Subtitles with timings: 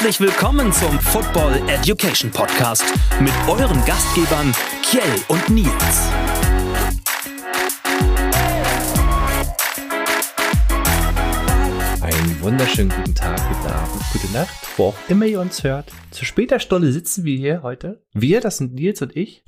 [0.00, 2.84] Herzlich willkommen zum Football Education Podcast
[3.20, 4.50] mit euren Gastgebern
[4.82, 5.68] Kjell und Nils.
[12.00, 15.92] Einen wunderschönen guten Tag, guten Abend, gute Nacht, wo auch immer ihr uns hört.
[16.10, 18.02] Zu später Stunde sitzen wir hier heute.
[18.14, 19.44] Wir, das sind Nils und ich,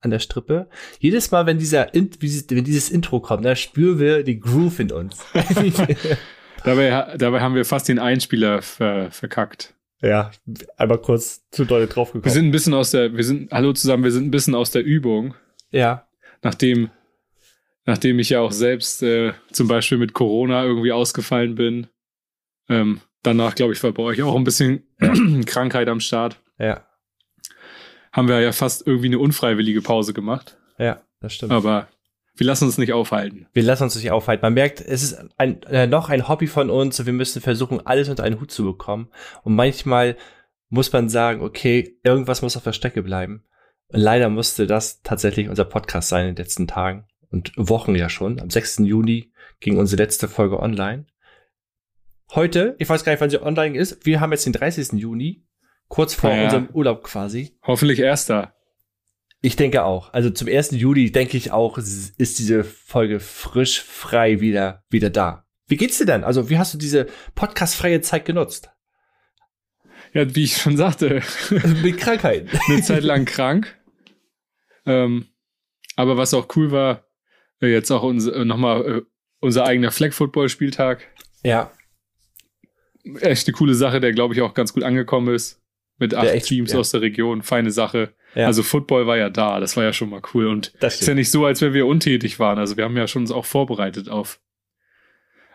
[0.00, 0.70] an der Strippe.
[1.00, 5.18] Jedes Mal, wenn dieser, wenn dieses Intro kommt, da spüren wir die Groove in uns.
[6.64, 9.74] dabei, dabei haben wir fast den Einspieler ver, verkackt.
[10.02, 10.30] Ja,
[10.76, 12.24] einmal kurz zu doll draufgekommen.
[12.24, 14.70] Wir sind ein bisschen aus der, wir sind, hallo zusammen, wir sind ein bisschen aus
[14.70, 15.34] der Übung.
[15.70, 16.06] Ja.
[16.42, 16.90] Nachdem,
[17.84, 21.88] nachdem ich ja auch selbst äh, zum Beispiel mit Corona irgendwie ausgefallen bin.
[22.68, 24.86] Ähm, danach, glaube ich, war bei euch auch ein bisschen
[25.46, 26.40] Krankheit am Start.
[26.58, 26.86] Ja
[28.12, 30.58] haben wir ja fast irgendwie eine unfreiwillige Pause gemacht.
[30.78, 31.52] Ja, das stimmt.
[31.52, 31.88] Aber
[32.40, 33.46] wir lassen uns nicht aufhalten.
[33.52, 34.42] Wir lassen uns nicht aufhalten.
[34.42, 37.86] Man merkt, es ist ein, äh, noch ein Hobby von uns und wir müssen versuchen,
[37.86, 39.10] alles unter einen Hut zu bekommen.
[39.42, 40.16] Und manchmal
[40.70, 43.44] muss man sagen, okay, irgendwas muss auf der Strecke bleiben.
[43.88, 48.08] Und leider musste das tatsächlich unser Podcast sein in den letzten Tagen und Wochen ja
[48.08, 48.40] schon.
[48.40, 48.78] Am 6.
[48.78, 51.06] Juni ging unsere letzte Folge online.
[52.34, 54.92] Heute, ich weiß gar nicht, wann sie online ist, wir haben jetzt den 30.
[54.92, 55.44] Juni
[55.90, 56.44] Kurz vor ja.
[56.44, 57.58] unserem Urlaub quasi.
[57.64, 58.54] Hoffentlich erster.
[59.42, 60.12] Ich denke auch.
[60.12, 60.72] Also zum 1.
[60.72, 65.46] Juli denke ich auch, ist diese Folge frisch, frei wieder, wieder da.
[65.66, 66.24] Wie geht's dir denn?
[66.24, 68.70] Also wie hast du diese podcastfreie Zeit genutzt?
[70.12, 71.22] Ja, wie ich schon sagte.
[71.82, 72.48] Mit Krankheit.
[72.68, 73.78] Eine Zeit lang krank.
[74.84, 75.28] Ähm,
[75.96, 77.06] aber was auch cool war,
[77.62, 79.02] äh, jetzt auch unser, äh, nochmal äh,
[79.40, 81.06] unser eigener Flag-Football-Spieltag.
[81.44, 81.70] Ja.
[83.20, 85.62] Echt eine coole Sache, der glaube ich auch ganz gut angekommen ist
[85.98, 86.78] mit acht echt, Teams ja.
[86.78, 87.42] aus der Region.
[87.42, 88.14] Feine Sache.
[88.34, 88.46] Ja.
[88.46, 90.46] Also Football war ja da, das war ja schon mal cool.
[90.46, 92.58] Und es ist ja nicht so, als wenn wir untätig waren.
[92.58, 94.40] Also wir haben ja schon uns auch vorbereitet auf,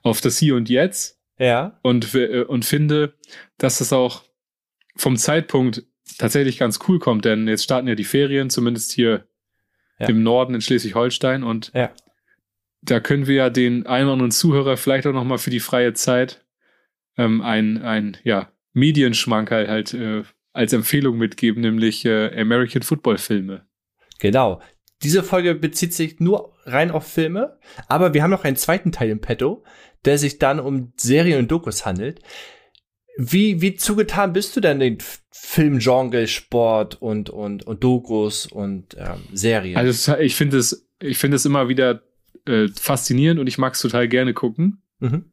[0.03, 1.19] auf das Hier und Jetzt.
[1.37, 1.79] Ja.
[1.81, 3.13] Und, äh, und finde,
[3.57, 4.23] dass das auch
[4.95, 5.83] vom Zeitpunkt
[6.17, 9.27] tatsächlich ganz cool kommt, denn jetzt starten ja die Ferien, zumindest hier
[9.99, 10.07] ja.
[10.07, 11.43] im Norden in Schleswig-Holstein.
[11.43, 11.91] Und ja.
[12.81, 15.93] da können wir ja den einen oder anderen Zuhörer vielleicht auch nochmal für die freie
[15.93, 16.45] Zeit
[17.17, 20.23] ähm, ein, ein ja, Medienschmankerl halt äh,
[20.55, 23.65] als Empfehlung mitgeben, nämlich äh, American Football Filme.
[24.19, 24.61] Genau.
[25.03, 29.09] Diese Folge bezieht sich nur rein auf Filme, aber wir haben noch einen zweiten Teil
[29.09, 29.63] im Petto,
[30.05, 32.21] der sich dann um Serien und Dokus handelt.
[33.17, 34.97] Wie, wie zugetan bist du denn den
[35.31, 39.77] Filmgenre, Sport und, und, und Dokus und ähm, Serien?
[39.77, 42.01] Also ich finde es, ich finde es immer wieder
[42.45, 44.81] äh, faszinierend und ich mag es total gerne gucken.
[44.99, 45.31] Mhm.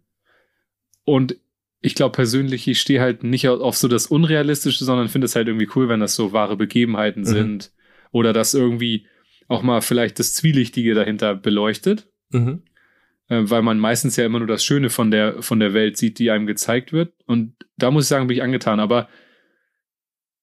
[1.04, 1.36] Und
[1.82, 5.48] ich glaube persönlich, ich stehe halt nicht auf so das Unrealistische, sondern finde es halt
[5.48, 7.26] irgendwie cool, wenn das so wahre Begebenheiten mhm.
[7.26, 7.72] sind
[8.12, 9.06] oder das irgendwie
[9.48, 12.08] auch mal vielleicht das Zwielichtige dahinter beleuchtet.
[12.30, 12.62] Mhm.
[13.28, 16.18] Äh, weil man meistens ja immer nur das Schöne von der, von der Welt sieht,
[16.20, 17.12] die einem gezeigt wird.
[17.26, 18.78] Und da muss ich sagen, bin ich angetan.
[18.78, 19.08] Aber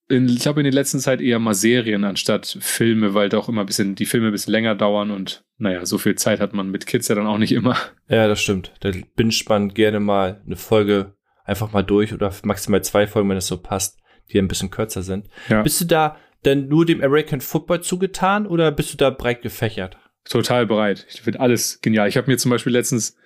[0.10, 3.48] in, ich glaube in der letzten Zeit eher mal Serien anstatt Filme, weil da auch
[3.48, 6.54] immer ein bisschen, die Filme ein bisschen länger dauern und naja, so viel Zeit hat
[6.54, 7.78] man mit Kids ja dann auch nicht immer.
[8.08, 8.74] Ja, das stimmt.
[8.80, 11.14] Da binscht man gerne mal eine Folge
[11.50, 14.00] einfach mal durch oder maximal zwei Folgen, wenn es so passt,
[14.32, 15.28] die ein bisschen kürzer sind.
[15.50, 15.64] Ja.
[15.64, 19.98] Bist du da denn nur dem American Football zugetan oder bist du da breit gefächert?
[20.24, 21.06] Total breit.
[21.10, 22.08] Ich finde alles genial.
[22.08, 23.18] Ich habe mir zum Beispiel letztens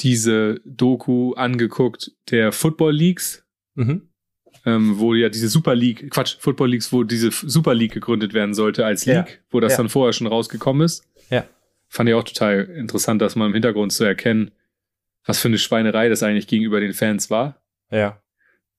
[0.00, 4.08] diese Doku angeguckt, der Football Leagues, mhm.
[4.64, 8.54] ähm, wo ja diese Super League, Quatsch, Football Leagues, wo diese Super League gegründet werden
[8.54, 9.36] sollte als League, ja.
[9.50, 9.78] wo das ja.
[9.78, 11.04] dann vorher schon rausgekommen ist.
[11.30, 11.44] Ja.
[11.88, 14.52] Fand ich auch total interessant, das mal im Hintergrund zu erkennen,
[15.24, 17.62] was für eine Schweinerei das eigentlich gegenüber den Fans war.
[17.90, 18.22] Ja.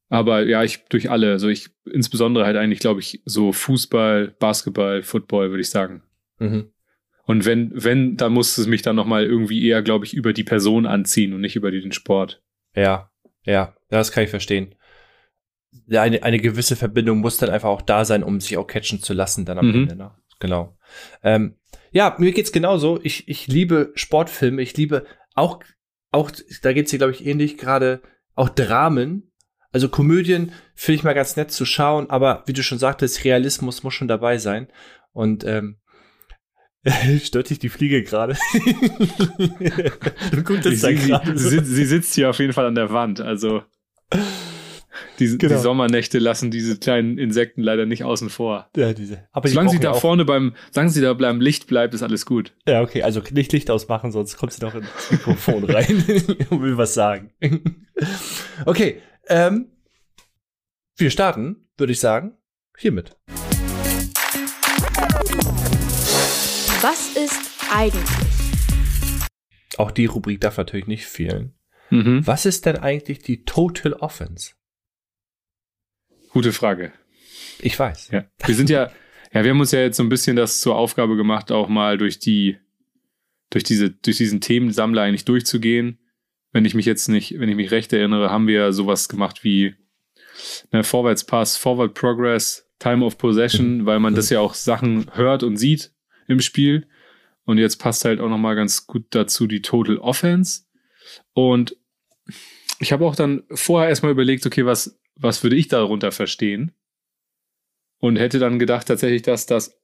[0.09, 5.01] Aber ja, ich durch alle, also ich insbesondere halt eigentlich, glaube ich, so Fußball, Basketball,
[5.01, 6.03] Football, würde ich sagen.
[6.39, 6.71] Mhm.
[7.25, 10.43] Und wenn, wenn, dann muss es mich dann nochmal irgendwie eher, glaube ich, über die
[10.43, 12.43] Person anziehen und nicht über den Sport.
[12.75, 13.09] Ja,
[13.45, 14.75] ja, das kann ich verstehen.
[15.89, 19.13] Eine, eine gewisse Verbindung muss dann einfach auch da sein, um sich auch catchen zu
[19.13, 19.75] lassen dann am mhm.
[19.75, 19.95] Ende.
[19.95, 20.11] Ne?
[20.39, 20.77] Genau.
[21.23, 21.55] Ähm,
[21.91, 22.99] ja, mir geht's genauso.
[23.01, 24.61] Ich, ich liebe Sportfilme.
[24.61, 25.63] Ich liebe auch
[26.13, 26.31] auch,
[26.61, 28.01] da geht's hier, glaube ich, ähnlich gerade,
[28.35, 29.31] auch Dramen.
[29.71, 33.83] Also Komödien finde ich mal ganz nett zu schauen, aber wie du schon sagtest, Realismus
[33.83, 34.67] muss schon dabei sein.
[35.11, 35.77] Und ähm,
[37.23, 38.35] Stört dich die Fliege gerade?
[40.75, 43.63] sie, sie, sie sitzt hier auf jeden Fall an der Wand, also
[45.19, 45.55] die, genau.
[45.55, 48.69] die, Sommernächte lassen diese kleinen Insekten leider nicht außen vor.
[48.75, 49.27] Ja, diese.
[49.31, 50.01] Aber solange sie da auch.
[50.01, 52.53] vorne beim, solange sie da beim Licht bleibt, ist alles gut.
[52.67, 56.03] Ja, okay, also nicht Licht ausmachen, sonst kommt sie doch ins Mikrofon rein
[56.49, 57.31] und will was sagen.
[58.65, 59.67] okay, ähm,
[60.97, 62.37] wir starten, würde ich sagen,
[62.77, 63.15] hiermit.
[66.81, 67.39] Was ist
[67.73, 68.03] eigentlich?
[69.77, 71.53] Auch die Rubrik darf natürlich nicht fehlen.
[71.89, 72.25] Mhm.
[72.25, 74.53] Was ist denn eigentlich die Total Offense?
[76.33, 76.91] Gute Frage.
[77.59, 78.09] Ich weiß.
[78.09, 78.25] Ja.
[78.43, 78.91] Wir sind ja,
[79.31, 81.99] ja, wir haben uns ja jetzt so ein bisschen das zur Aufgabe gemacht, auch mal
[81.99, 82.57] durch die,
[83.51, 85.99] durch diese, durch diesen Themensammler eigentlich durchzugehen.
[86.51, 89.75] Wenn ich mich jetzt nicht, wenn ich mich recht erinnere, haben wir sowas gemacht wie
[90.71, 93.85] ne, Vorwärtspass, Forward Progress, Time of Possession, mhm.
[93.85, 95.93] weil man das ja auch Sachen hört und sieht
[96.27, 96.87] im Spiel.
[97.45, 100.63] Und jetzt passt halt auch noch mal ganz gut dazu die Total Offense.
[101.33, 101.77] Und
[102.79, 106.73] ich habe auch dann vorher erstmal überlegt, okay, was, was würde ich darunter verstehen?
[108.03, 109.79] und hätte dann gedacht tatsächlich, dass das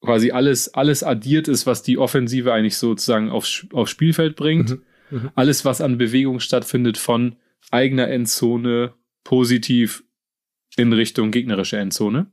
[0.00, 4.70] quasi alles, alles addiert ist, was die Offensive eigentlich sozusagen aufs, aufs Spielfeld bringt.
[4.70, 4.82] Mhm.
[5.10, 5.30] Mhm.
[5.34, 7.34] Alles, was an Bewegung stattfindet von
[7.72, 8.94] eigener Endzone
[9.24, 10.04] positiv
[10.76, 12.30] in Richtung gegnerische Endzone.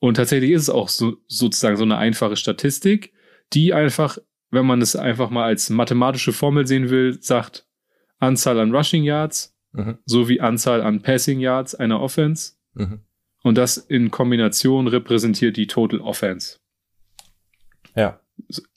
[0.00, 3.12] Und tatsächlich ist es auch so, sozusagen so eine einfache Statistik,
[3.52, 4.18] die einfach,
[4.50, 7.68] wenn man es einfach mal als mathematische Formel sehen will, sagt
[8.18, 9.98] Anzahl an Rushing Yards mhm.
[10.04, 13.00] sowie Anzahl an Passing Yards einer Offense mhm.
[13.46, 16.58] Und das in Kombination repräsentiert die Total Offense.
[17.94, 18.20] Ja.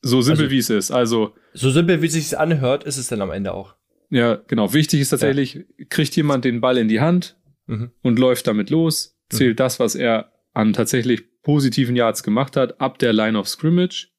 [0.04, 0.92] So simpel also, wie es ist.
[0.92, 1.34] Also.
[1.54, 3.74] So simpel wie es sich anhört, ist es dann am Ende auch.
[4.12, 4.72] Ja, genau.
[4.72, 5.62] Wichtig ist tatsächlich, ja.
[5.90, 7.36] kriegt jemand den Ball in die Hand
[7.66, 7.90] mhm.
[8.04, 9.58] und läuft damit los, zählt mhm.
[9.58, 14.10] das, was er an tatsächlich positiven Yards gemacht hat, ab der Line of Scrimmage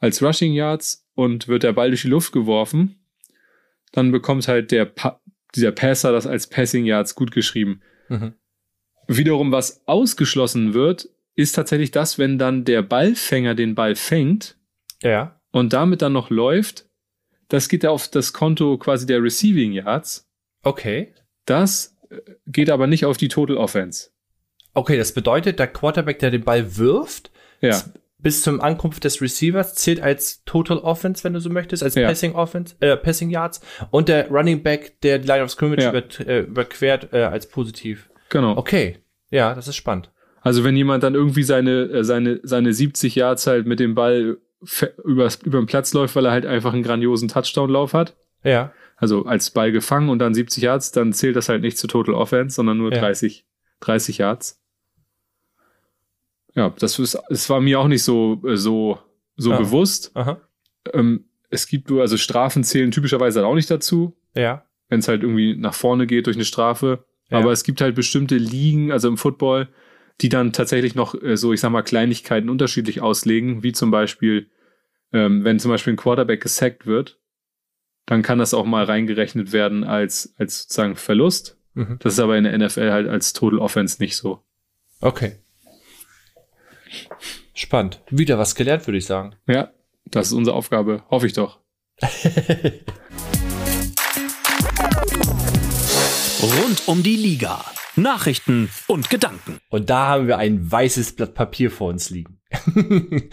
[0.00, 2.96] als Rushing Yards und wird der Ball durch die Luft geworfen,
[3.92, 5.20] dann bekommt halt der pa
[5.54, 7.80] dieser Passer das als Passing Yards gut geschrieben.
[8.08, 8.34] Mhm.
[9.06, 14.56] Wiederum, was ausgeschlossen wird, ist tatsächlich das, wenn dann der Ballfänger den Ball fängt
[15.02, 15.40] ja.
[15.52, 16.86] und damit dann noch läuft,
[17.48, 20.28] das geht ja auf das Konto quasi der Receiving Yards.
[20.62, 21.14] Okay.
[21.46, 24.10] Das äh, geht aber nicht auf die Total Offense.
[24.72, 27.82] Okay, das bedeutet, der Quarterback, der den Ball wirft, ja.
[28.22, 32.06] Bis zum Ankunft des Receivers zählt als Total Offense, wenn du so möchtest, als ja.
[32.06, 35.90] Passing Offense, äh, Passing Yards und der Running Back, der die Line of Scrimmage ja.
[35.90, 38.10] über, äh, überquert, äh, als positiv.
[38.28, 38.56] Genau.
[38.56, 38.98] Okay.
[39.30, 40.10] Ja, das ist spannend.
[40.42, 44.38] Also wenn jemand dann irgendwie seine, äh, seine, seine 70 Yards halt mit dem Ball
[45.04, 48.16] über, über den Platz läuft, weil er halt einfach einen grandiosen Touchdown-Lauf hat.
[48.42, 48.72] Ja.
[48.96, 52.14] Also als Ball gefangen und dann 70 Yards, dann zählt das halt nicht zu Total
[52.14, 53.00] Offense, sondern nur ja.
[53.00, 53.46] 30,
[53.80, 54.59] 30 Yards.
[56.54, 58.98] Ja, das, ist, das war mir auch nicht so, äh, so,
[59.36, 59.58] so ah.
[59.58, 60.10] bewusst.
[60.14, 60.40] Aha.
[60.92, 64.16] Ähm, es gibt nur, also Strafen zählen typischerweise auch nicht dazu.
[64.34, 64.64] Ja.
[64.88, 67.04] Wenn es halt irgendwie nach vorne geht durch eine Strafe.
[67.30, 69.68] Aber es gibt halt bestimmte Ligen, also im Football,
[70.20, 74.50] die dann tatsächlich noch äh, so, ich sag mal, Kleinigkeiten unterschiedlich auslegen, wie zum Beispiel,
[75.12, 77.18] ähm, wenn zum Beispiel ein Quarterback gesackt wird,
[78.06, 81.56] dann kann das auch mal reingerechnet werden als, als sozusagen Verlust.
[81.74, 81.98] Mhm.
[82.00, 84.42] Das ist aber in der NFL halt als Total Offense nicht so.
[85.00, 85.36] Okay.
[87.54, 88.00] Spannend.
[88.10, 89.34] Wieder was gelernt, würde ich sagen.
[89.46, 89.72] Ja,
[90.06, 91.02] das ist unsere Aufgabe.
[91.10, 91.60] Hoffe ich doch.
[96.42, 97.64] Rund um die Liga.
[97.96, 99.58] Nachrichten und Gedanken.
[99.68, 102.40] Und da haben wir ein weißes Blatt Papier vor uns liegen.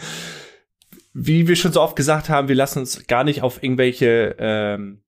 [1.13, 5.03] Wie wir schon so oft gesagt haben, wir lassen uns gar nicht auf irgendwelche ähm,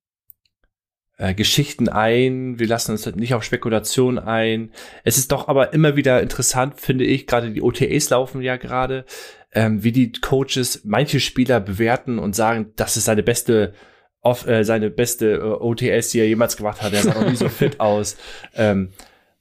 [1.19, 2.59] äh, Geschichten ein.
[2.59, 4.71] Wir lassen uns nicht auf Spekulationen ein.
[5.03, 7.27] Es ist doch aber immer wieder interessant, finde ich.
[7.27, 9.05] Gerade die OTAs laufen ja gerade,
[9.53, 13.73] ähm, wie die Coaches manche Spieler bewerten und sagen, das ist seine beste
[14.21, 16.93] auf äh, seine beste äh, OTS, die er jemals gemacht hat.
[16.93, 18.17] Er sah noch nie so fit aus.
[18.55, 18.91] Ähm,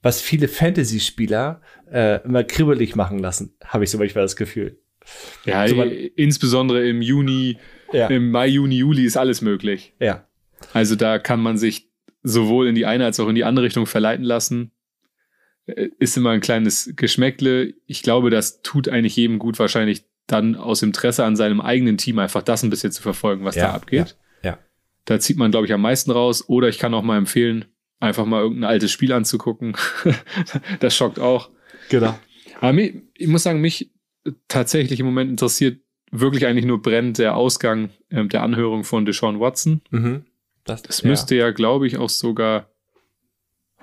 [0.03, 1.61] was viele Fantasy-Spieler
[1.93, 4.79] äh, immer kribbelig machen lassen, habe ich so manchmal das Gefühl.
[5.45, 7.59] Ja, so, man, insbesondere im Juni,
[7.93, 8.09] ja.
[8.09, 9.95] im Mai, Juni, Juli ist alles möglich.
[9.99, 10.28] Ja.
[10.73, 11.91] Also da kann man sich
[12.23, 14.73] sowohl in die eine als auch in die andere Richtung verleiten lassen.
[15.67, 17.75] Äh, ist immer ein kleines Geschmäckle.
[17.87, 22.19] Ich glaube, das tut eigentlich jedem gut, wahrscheinlich dann aus Interesse an seinem eigenen Team
[22.19, 24.09] einfach das ein bisschen zu verfolgen, was ja, da abgeht.
[24.09, 24.19] Ja.
[25.09, 26.49] Da zieht man, glaube ich, am meisten raus.
[26.49, 27.65] Oder ich kann auch mal empfehlen,
[27.99, 29.75] einfach mal irgendein altes Spiel anzugucken.
[30.81, 31.51] das schockt auch.
[31.89, 32.19] Genau.
[32.61, 33.91] Aber mich, ich muss sagen, mich
[34.49, 39.41] tatsächlich im Moment interessiert wirklich eigentlich nur brennend der Ausgang äh, der Anhörung von Deshaun
[39.41, 39.81] Watson.
[39.91, 40.25] Mhm.
[40.69, 41.11] Das, das ja.
[41.11, 42.71] müsste ja, glaube ich, auch sogar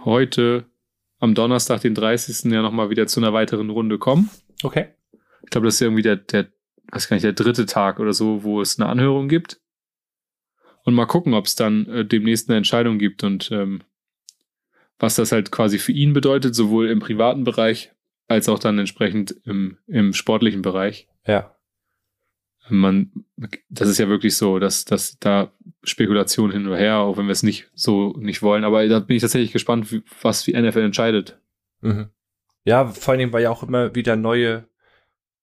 [0.03, 0.65] heute
[1.19, 2.51] am Donnerstag, den 30.
[2.51, 4.29] ja nochmal wieder zu einer weiteren Runde kommen.
[4.63, 4.89] Okay.
[5.43, 6.47] Ich glaube, das ist irgendwie der, der,
[6.91, 9.59] was kann ich, der dritte Tag oder so, wo es eine Anhörung gibt.
[10.83, 13.81] Und mal gucken, ob es dann äh, demnächst eine Entscheidung gibt und ähm,
[14.99, 17.91] was das halt quasi für ihn bedeutet, sowohl im privaten Bereich
[18.27, 21.07] als auch dann entsprechend im, im sportlichen Bereich.
[21.25, 21.54] Ja.
[22.69, 23.11] Man,
[23.69, 25.51] das ist ja wirklich so, dass, dass da
[25.83, 28.63] Spekulation hin oder her, auch wenn wir es nicht so nicht wollen.
[28.63, 31.39] Aber da bin ich tatsächlich gespannt, wie, was die NFL entscheidet.
[31.81, 32.09] Mhm.
[32.63, 34.67] Ja, vor allen Dingen, weil ja auch immer wieder neue,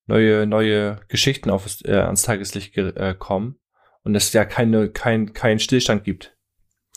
[0.06, 3.56] neue, neue Geschichten auf, äh, ans Tageslicht äh, kommen
[4.02, 6.36] und es ja keine, kein, kein Stillstand gibt.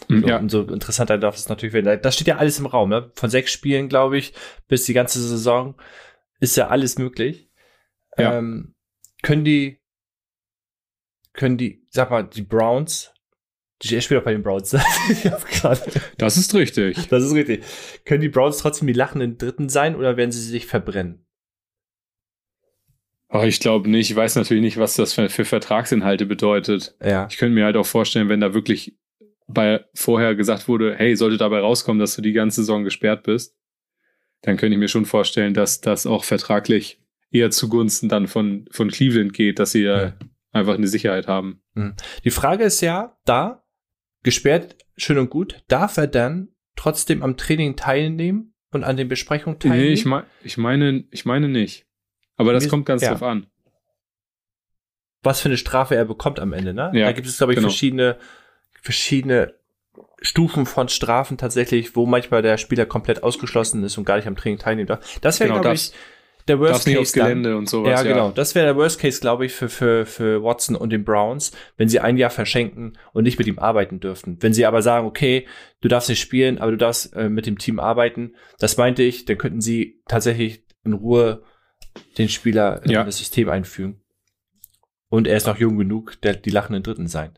[0.09, 0.37] So, ja.
[0.37, 1.99] Umso interessanter darf es natürlich werden.
[2.01, 3.11] Das steht ja alles im Raum, ne?
[3.15, 4.33] Von sechs Spielen, glaube ich,
[4.67, 5.75] bis die ganze Saison
[6.39, 7.49] ist ja alles möglich.
[8.17, 8.37] Ja.
[8.37, 8.75] Ähm,
[9.23, 9.79] können die,
[11.35, 13.13] können die, sag mal, die Browns,
[13.81, 14.69] die spielt auch bei den Browns.
[16.17, 17.07] das ist richtig.
[17.09, 17.63] Das ist richtig.
[18.05, 21.25] Können die Browns trotzdem die lachenden Dritten sein oder werden sie sich verbrennen?
[23.29, 24.09] Oh, ich glaube nicht.
[24.09, 26.95] Ich weiß natürlich nicht, was das für, für Vertragsinhalte bedeutet.
[27.03, 27.27] Ja.
[27.29, 28.97] Ich könnte mir halt auch vorstellen, wenn da wirklich
[29.47, 33.55] bei vorher gesagt wurde, hey, sollte dabei rauskommen, dass du die ganze Saison gesperrt bist,
[34.41, 37.01] dann könnte ich mir schon vorstellen, dass das auch vertraglich
[37.31, 40.13] eher zugunsten dann von, von Cleveland geht, dass sie ja
[40.55, 41.61] einfach eine Sicherheit haben.
[41.73, 41.95] Mhm.
[42.23, 43.63] Die Frage ist ja, da,
[44.23, 49.59] gesperrt, schön und gut, darf er dann trotzdem am Training teilnehmen und an den Besprechungen
[49.59, 49.83] teilnehmen?
[49.83, 51.85] Nee, ich, mein, ich, meine, ich meine nicht.
[52.37, 53.11] Aber das Wie, kommt ganz ja.
[53.11, 53.47] drauf an.
[55.23, 56.91] Was für eine Strafe er bekommt am Ende, ne?
[56.93, 57.69] Ja, da gibt es, glaube ich, genau.
[57.69, 58.17] verschiedene,
[58.81, 59.55] verschiedene
[60.21, 64.35] Stufen von Strafen tatsächlich, wo manchmal der Spieler komplett ausgeschlossen ist und gar nicht am
[64.35, 65.19] Training teilnehmen darf.
[65.19, 65.93] Das wäre, genau, glaube ich,
[66.47, 66.99] der Worst Case.
[66.99, 67.57] Nicht Gelände dann.
[67.59, 67.89] und sowas.
[67.89, 68.31] Ja, genau.
[68.31, 71.89] Das wäre der Worst Case, glaube ich, für, für, für Watson und den Browns, wenn
[71.89, 74.37] sie ein Jahr verschenken und nicht mit ihm arbeiten dürften.
[74.41, 75.47] Wenn sie aber sagen, okay,
[75.81, 79.25] du darfst nicht spielen, aber du darfst äh, mit dem Team arbeiten, das meinte ich,
[79.25, 81.43] dann könnten sie tatsächlich in Ruhe
[82.17, 83.01] den Spieler ja.
[83.01, 84.01] in das System einfügen.
[85.09, 87.37] Und er ist noch jung genug, der die lachenden Dritten sein.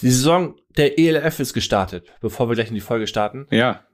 [0.00, 3.46] Die Saison der ELF ist gestartet, bevor wir gleich in die Folge starten.
[3.50, 3.86] Ja.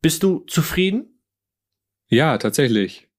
[0.00, 1.22] Bist du zufrieden?
[2.08, 3.09] Ja, tatsächlich.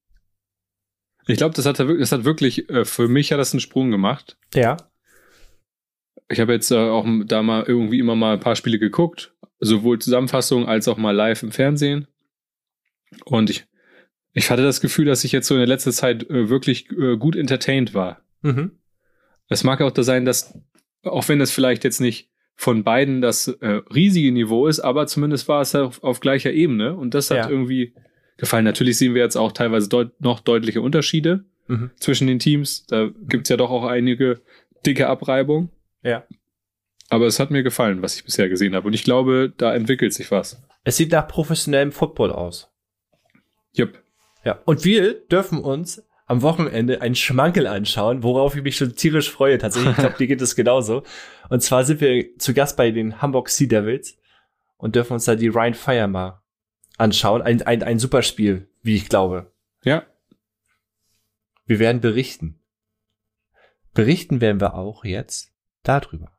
[1.28, 4.38] Ich glaube, das hat, das hat wirklich, äh, für mich hat das einen Sprung gemacht.
[4.54, 4.78] Ja.
[6.30, 10.00] Ich habe jetzt äh, auch da mal irgendwie immer mal ein paar Spiele geguckt, sowohl
[10.00, 12.08] Zusammenfassungen als auch mal live im Fernsehen.
[13.25, 13.66] Und ich,
[14.34, 17.36] ich hatte das Gefühl, dass ich jetzt so in der letzten Zeit äh, wirklich gut
[17.36, 18.24] entertained war.
[18.42, 18.80] Mhm.
[19.50, 20.58] Es mag auch da sein, dass,
[21.04, 25.62] auch wenn das vielleicht jetzt nicht von beiden das riesige Niveau ist, aber zumindest war
[25.62, 27.50] es auf, auf gleicher Ebene und das hat ja.
[27.50, 27.96] irgendwie
[28.41, 28.65] gefallen.
[28.65, 31.91] Natürlich sehen wir jetzt auch teilweise deut noch deutliche Unterschiede mhm.
[31.98, 32.86] zwischen den Teams.
[32.88, 34.41] Da gibt's ja doch auch einige
[34.86, 35.69] dicke Abreibung.
[36.03, 36.25] Ja.
[37.10, 38.88] Aber es hat mir gefallen, was ich bisher gesehen habe.
[38.88, 40.62] Und ich glaube, da entwickelt sich was.
[40.83, 42.69] Es sieht nach professionellem Football aus.
[43.74, 44.01] Jupp.
[44.43, 44.60] Ja.
[44.65, 49.57] Und wir dürfen uns am Wochenende einen Schmankel anschauen, worauf ich mich schon tierisch freue.
[49.60, 51.03] Tatsächlich, ich glaube, dir geht es genauso.
[51.50, 54.17] Und zwar sind wir zu Gast bei den Hamburg Sea Devils
[54.77, 56.40] und dürfen uns da die Ryan Fire mal
[57.01, 57.41] anschauen.
[57.41, 59.51] Ein, ein, ein super Spiel, wie ich glaube.
[59.84, 60.05] Ja.
[61.65, 62.60] Wir werden berichten.
[63.93, 65.51] Berichten werden wir auch jetzt
[65.84, 66.31] darüber.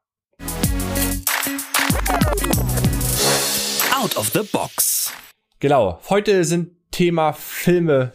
[3.94, 5.12] Out of the Box.
[5.58, 6.00] Genau.
[6.08, 8.12] Heute sind Thema Filme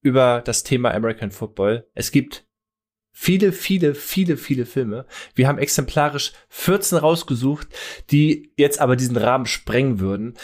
[0.00, 1.88] über das Thema American Football.
[1.94, 2.46] Es gibt
[3.12, 5.06] viele, viele, viele, viele Filme.
[5.34, 7.68] Wir haben exemplarisch 14 rausgesucht,
[8.10, 10.36] die jetzt aber diesen Rahmen sprengen würden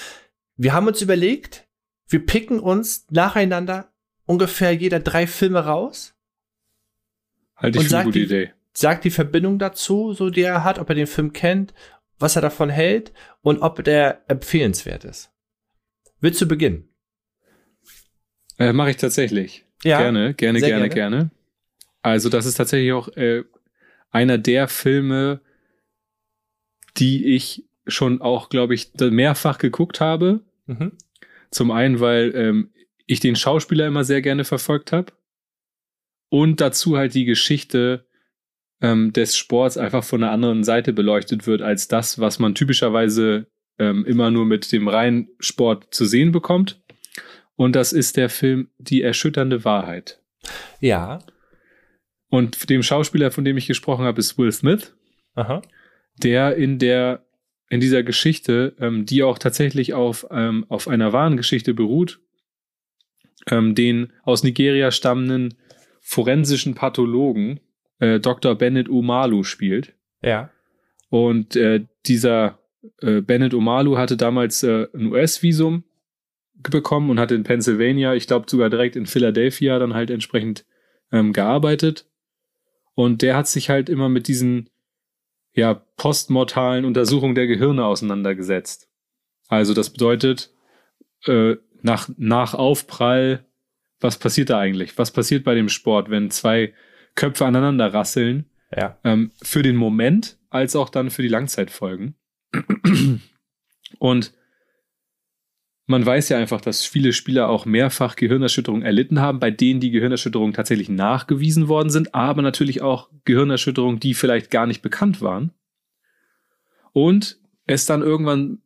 [0.57, 1.67] wir haben uns überlegt,
[2.09, 3.93] wir picken uns nacheinander
[4.27, 6.15] ungefähr jeder drei Filme raus.
[7.57, 8.53] Halte ich für eine gute die, Idee.
[8.75, 11.75] Sagt die Verbindung dazu, so die er hat, ob er den Film kennt,
[12.19, 15.31] was er davon hält und ob der empfehlenswert ist.
[16.21, 16.89] Willst du beginnen?
[18.59, 19.67] Äh, Mache ich tatsächlich.
[19.83, 21.31] Ja, gerne, gerne, gerne, gerne, gerne.
[22.03, 23.45] Also das ist tatsächlich auch äh,
[24.11, 25.41] einer der Filme,
[26.97, 30.41] die ich schon auch, glaube ich, mehrfach geguckt habe.
[30.67, 30.93] Mhm.
[31.51, 32.71] Zum einen, weil ähm,
[33.07, 35.13] ich den Schauspieler immer sehr gerne verfolgt habe.
[36.29, 38.07] Und dazu halt die Geschichte
[38.81, 43.47] ähm, des Sports einfach von einer anderen Seite beleuchtet wird, als das, was man typischerweise
[43.79, 46.81] ähm, immer nur mit dem reinen Sport zu sehen bekommt.
[47.57, 50.21] Und das ist der Film Die erschütternde Wahrheit.
[50.81, 51.21] Ja.
[52.29, 54.95] Und dem Schauspieler, von dem ich gesprochen habe, ist Will Smith.
[55.35, 55.63] Aha.
[56.17, 57.25] Der in der
[57.73, 62.21] in dieser Geschichte, ähm, die auch tatsächlich auf, ähm, auf einer wahren Geschichte beruht,
[63.51, 65.55] ähm, den aus Nigeria stammenden
[66.03, 67.61] forensischen Pathologen
[67.99, 68.57] äh, Dr.
[68.57, 69.95] Bennett Umalu spielt.
[70.23, 70.51] Ja.
[71.09, 72.59] Und äh, dieser
[73.01, 75.85] äh, Bennett Umalu hatte damals äh, ein US-Visum
[76.53, 80.67] bekommen und hat in Pennsylvania, ich glaube sogar direkt in Philadelphia, dann halt entsprechend
[81.11, 82.05] ähm, gearbeitet.
[82.93, 84.69] Und der hat sich halt immer mit diesen
[85.55, 88.89] ja, postmortalen Untersuchung der Gehirne auseinandergesetzt.
[89.49, 90.53] Also das bedeutet,
[91.27, 93.45] äh, nach, nach Aufprall,
[94.01, 94.99] was passiert da eigentlich?
[94.99, 96.73] Was passiert bei dem Sport, wenn zwei
[97.15, 98.47] Köpfe aneinander rasseln?
[98.75, 98.99] Ja.
[99.05, 102.15] Ähm, für den Moment als auch dann für die Langzeitfolgen.
[103.99, 104.33] Und
[105.87, 109.91] man weiß ja einfach, dass viele Spieler auch mehrfach Gehirnerschütterungen erlitten haben, bei denen die
[109.91, 115.53] Gehirnerschütterungen tatsächlich nachgewiesen worden sind, aber natürlich auch Gehirnerschütterungen, die vielleicht gar nicht bekannt waren.
[116.93, 118.59] Und es dann irgendwann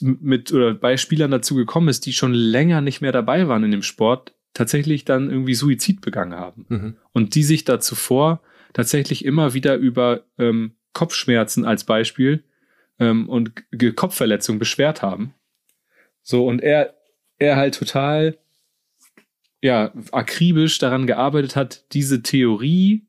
[0.00, 3.70] mit oder bei Spielern dazu gekommen ist, die schon länger nicht mehr dabei waren in
[3.70, 6.66] dem Sport, tatsächlich dann irgendwie Suizid begangen haben.
[6.68, 6.96] Mhm.
[7.12, 12.44] Und die sich da zuvor tatsächlich immer wieder über ähm, Kopfschmerzen als Beispiel
[12.98, 15.34] ähm, und G Kopfverletzungen beschwert haben.
[16.28, 16.92] So, und er,
[17.38, 18.36] er halt total,
[19.62, 23.06] ja, akribisch daran gearbeitet hat, diese Theorie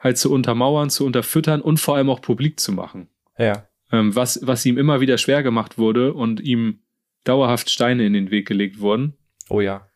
[0.00, 3.08] halt zu untermauern, zu unterfüttern und vor allem auch publik zu machen.
[3.38, 3.68] Ja.
[3.92, 6.80] Ähm, was, was ihm immer wieder schwer gemacht wurde und ihm
[7.22, 9.14] dauerhaft Steine in den Weg gelegt wurden.
[9.48, 9.86] Oh ja.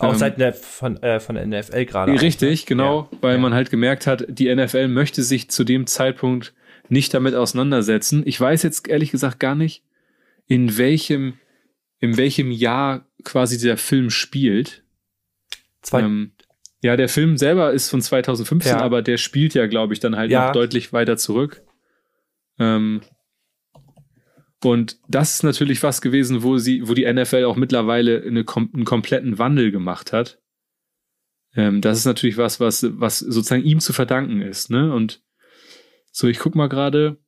[0.00, 2.20] Auch ähm, seit der, von, äh, von der NFL gerade.
[2.20, 2.66] Richtig, auch, ne?
[2.66, 3.18] genau, ja.
[3.20, 3.40] weil ja.
[3.40, 6.52] man halt gemerkt hat, die NFL möchte sich zu dem Zeitpunkt
[6.88, 8.24] nicht damit auseinandersetzen.
[8.26, 9.84] Ich weiß jetzt ehrlich gesagt gar nicht,
[10.48, 11.34] in welchem,
[12.02, 14.82] in welchem Jahr quasi der Film spielt.
[15.82, 16.32] Zwei, ähm,
[16.82, 18.80] ja, der Film selber ist von 2015, ja.
[18.80, 21.62] aber der spielt ja, glaube ich, dann halt noch deutlich weiter zurück.
[22.58, 23.02] Ähm,
[24.64, 28.84] und das ist natürlich was gewesen, wo sie, wo die NFL auch mittlerweile eine, einen
[28.84, 30.40] kompletten Wandel gemacht hat.
[31.54, 34.92] Ähm, das ist natürlich was, was, was sozusagen ihm zu verdanken ist, ne?
[34.92, 35.22] Und
[36.10, 37.21] so, ich guck mal gerade.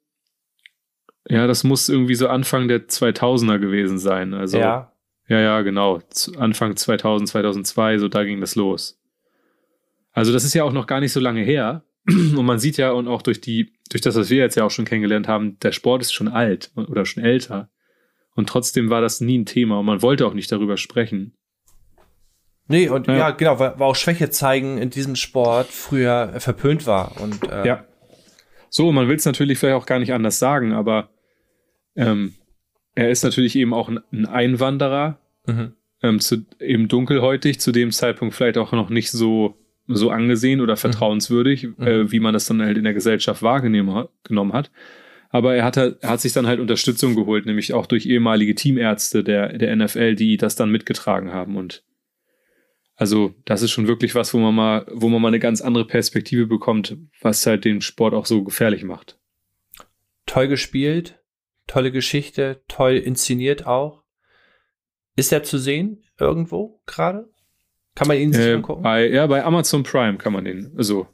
[1.28, 4.34] Ja, das muss irgendwie so Anfang der 2000er gewesen sein.
[4.34, 4.92] Also, ja.
[5.26, 6.00] Ja, ja, genau.
[6.36, 9.00] Anfang 2000, 2002, so da ging das los.
[10.12, 11.84] Also, das ist ja auch noch gar nicht so lange her.
[12.06, 14.70] Und man sieht ja, und auch durch die, durch das, was wir jetzt ja auch
[14.70, 17.70] schon kennengelernt haben, der Sport ist schon alt oder schon älter.
[18.34, 21.34] Und trotzdem war das nie ein Thema und man wollte auch nicht darüber sprechen.
[22.66, 26.86] Nee, und ja, ja genau, weil, weil auch Schwäche zeigen in diesem Sport früher verpönt
[26.86, 27.20] war.
[27.20, 27.84] Und, äh, ja.
[28.68, 31.10] So, man will es natürlich vielleicht auch gar nicht anders sagen, aber
[31.96, 32.34] ähm,
[32.94, 35.72] er ist natürlich eben auch ein Einwanderer, mhm.
[36.02, 40.74] ähm, zu, eben dunkelhäutig, zu dem Zeitpunkt vielleicht auch noch nicht so so angesehen oder
[40.74, 40.78] mhm.
[40.78, 41.86] vertrauenswürdig, mhm.
[41.86, 44.70] äh, wie man das dann halt in der Gesellschaft wahrgenommen hat.
[45.30, 48.54] Aber er hat, halt, er hat sich dann halt Unterstützung geholt, nämlich auch durch ehemalige
[48.54, 51.56] Teamärzte der, der NFL, die das dann mitgetragen haben.
[51.56, 51.82] Und
[52.94, 55.86] also das ist schon wirklich was, wo man mal, wo man mal eine ganz andere
[55.86, 59.18] Perspektive bekommt, was halt den Sport auch so gefährlich macht.
[60.26, 61.20] Toll gespielt,
[61.66, 64.02] tolle Geschichte, toll inszeniert auch.
[65.16, 67.28] Ist er zu sehen irgendwo gerade?
[67.94, 68.82] Kann man ihn sich äh, angucken?
[68.82, 71.06] Bei, ja, bei Amazon Prime kann man den, also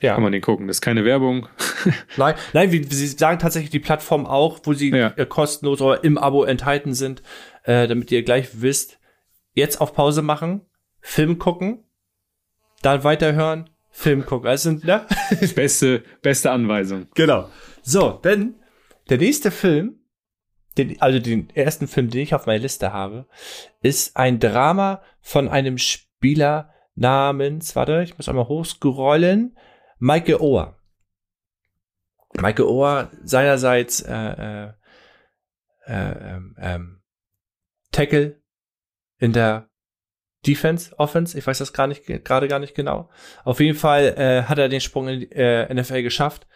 [0.00, 0.14] ja.
[0.14, 0.66] kann man den gucken.
[0.66, 1.48] Das ist keine Werbung.
[2.16, 5.12] nein, nein, wie, Sie sagen tatsächlich die Plattform auch, wo sie ja.
[5.16, 7.22] äh, kostenlos oder im Abo enthalten sind,
[7.64, 8.98] äh, damit ihr gleich wisst,
[9.52, 10.62] jetzt auf Pause machen,
[11.00, 11.84] Film gucken,
[12.80, 14.48] dann weiterhören, Film gucken.
[14.48, 15.06] Also, ne?
[15.54, 17.06] beste, beste Anweisung.
[17.14, 17.50] Genau.
[17.82, 18.54] So, denn
[19.08, 20.02] der nächste Film
[20.78, 23.26] den, also den ersten Film, den ich auf meiner Liste habe,
[23.80, 29.56] ist ein Drama von einem Spieler namens, warte, ich muss einmal hochscrollen,
[29.98, 30.78] Michael Ohr.
[32.34, 34.72] Michael Ohr seinerseits äh, äh,
[35.86, 37.02] äh, ähm,
[37.90, 38.40] Tackle
[39.18, 39.68] in der
[40.46, 43.10] Defense, Offense, ich weiß das gar nicht gerade gar nicht genau.
[43.44, 46.48] Auf jeden Fall äh, hat er den Sprung in die äh, NFL geschafft.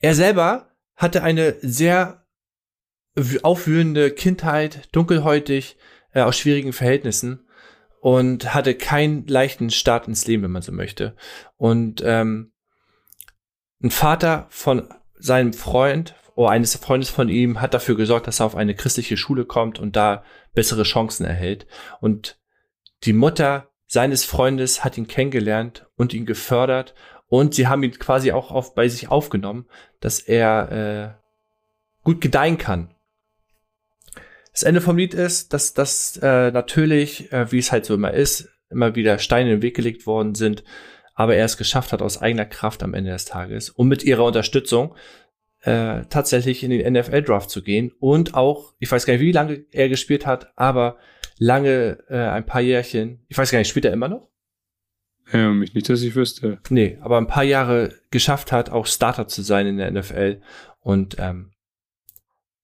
[0.00, 0.71] Er selber
[1.02, 2.24] hatte eine sehr
[3.42, 5.76] aufwühlende Kindheit, dunkelhäutig,
[6.12, 7.46] äh, aus schwierigen Verhältnissen
[8.00, 11.16] und hatte keinen leichten Start ins Leben, wenn man so möchte.
[11.56, 12.52] Und ähm,
[13.82, 14.88] ein Vater von
[15.18, 19.16] seinem Freund oder eines Freundes von ihm hat dafür gesorgt, dass er auf eine christliche
[19.16, 21.66] Schule kommt und da bessere Chancen erhält.
[22.00, 22.40] Und
[23.02, 26.94] die Mutter seines Freundes hat ihn kennengelernt und ihn gefördert
[27.32, 29.66] und sie haben ihn quasi auch auf, bei sich aufgenommen,
[30.00, 32.94] dass er äh, gut gedeihen kann
[34.52, 38.12] das Ende vom Lied ist, dass das äh, natürlich, äh, wie es halt so immer
[38.12, 40.62] ist, immer wieder Steine in den Weg gelegt worden sind,
[41.14, 44.24] aber er es geschafft hat aus eigener Kraft am Ende des Tages und mit ihrer
[44.24, 44.94] Unterstützung
[45.62, 49.64] äh, tatsächlich in den NFL-Draft zu gehen und auch, ich weiß gar nicht, wie lange
[49.70, 50.98] er gespielt hat, aber
[51.38, 54.28] lange, äh, ein paar Jährchen, ich weiß gar nicht, spielt er immer noch?
[55.30, 56.58] Ja, mich nicht, dass ich wüsste.
[56.70, 60.40] Nee, aber ein paar Jahre geschafft hat, auch Starter zu sein in der NFL
[60.80, 61.52] und ähm,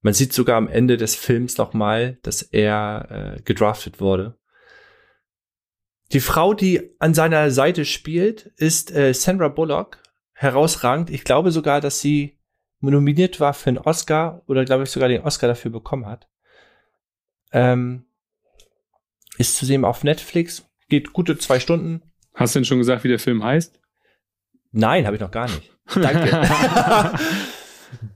[0.01, 4.39] man sieht sogar am Ende des Films nochmal, dass er äh, gedraftet wurde.
[6.13, 10.03] Die Frau, die an seiner Seite spielt, ist äh, Sandra Bullock.
[10.33, 11.11] Herausragend.
[11.11, 12.39] Ich glaube sogar, dass sie
[12.81, 16.29] nominiert war für einen Oscar oder glaube ich sogar den Oscar dafür bekommen hat.
[17.51, 18.07] Ähm,
[19.37, 20.65] ist zu sehen auf Netflix.
[20.89, 22.03] Geht gute zwei Stunden.
[22.39, 23.81] Hast du denn schon gesagt, wie der Film heißt?
[24.71, 25.73] Nein, habe ich noch gar nicht.
[25.95, 26.49] Danke.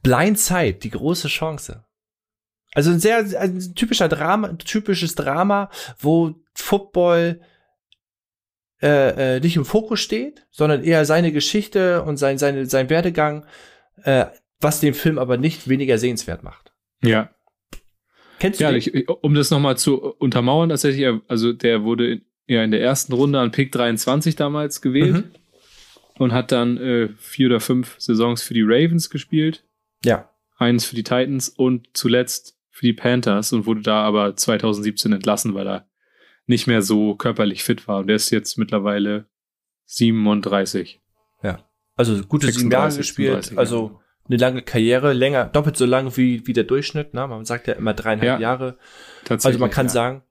[0.03, 1.85] Blindside, die große Chance.
[2.75, 7.41] Also ein sehr ein typischer Drama, typisches Drama, wo Football
[8.81, 13.45] äh, äh, nicht im Fokus steht, sondern eher seine Geschichte und sein, seine, sein Werdegang,
[14.05, 14.27] äh,
[14.61, 16.73] was den Film aber nicht weniger sehenswert macht.
[17.03, 17.31] Ja.
[18.39, 18.79] Kennst du Ja, den?
[18.79, 23.13] ich, um das nochmal zu untermauern, tatsächlich, also der wurde in, ja in der ersten
[23.13, 25.31] Runde an Pick 23 damals gewählt Mhm.
[26.19, 29.65] und hat dann äh, vier oder fünf Saisons für die Ravens gespielt,
[30.05, 30.31] Ja.
[30.59, 35.55] eins für die Titans und zuletzt für die Panthers und wurde da aber 2017 entlassen,
[35.55, 35.89] weil er
[36.47, 37.99] nicht mehr so körperlich fit war.
[38.01, 39.27] Und der ist jetzt mittlerweile
[39.87, 41.01] 37.
[41.95, 44.01] Also gute sieben 36, Jahre gespielt, 36, also ja.
[44.29, 47.27] eine lange Karriere, länger, doppelt so lang wie, wie der Durchschnitt, ne?
[47.29, 48.79] Man sagt ja immer dreieinhalb Ja, Jahre.
[49.27, 49.45] Tatsächlich.
[49.57, 49.93] Also man kann ja.
[49.93, 50.23] sagen,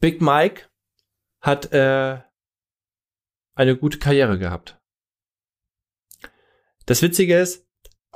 [0.00, 0.62] Big Mike
[1.40, 2.18] hat äh,
[3.54, 4.78] eine gute Karriere gehabt.
[6.86, 7.66] Das Witzige ist,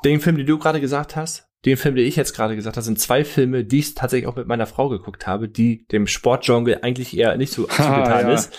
[0.05, 2.85] den Film, den du gerade gesagt hast, den Film, den ich jetzt gerade gesagt habe,
[2.85, 6.83] sind zwei Filme, die ich tatsächlich auch mit meiner Frau geguckt habe, die dem Sportgenre
[6.83, 8.35] eigentlich eher nicht so zugetan ja.
[8.35, 8.55] ist,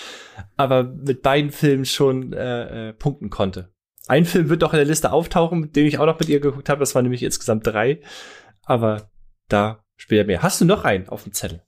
[0.58, 3.72] aber mit beiden Filmen schon äh, äh, punkten konnte.
[4.08, 6.70] Ein Film wird doch in der Liste auftauchen, den ich auch noch mit ihr geguckt
[6.70, 8.02] habe, das waren nämlich insgesamt drei,
[8.64, 9.10] aber
[9.50, 10.42] da später mehr.
[10.42, 11.64] Hast du noch einen auf dem Zettel?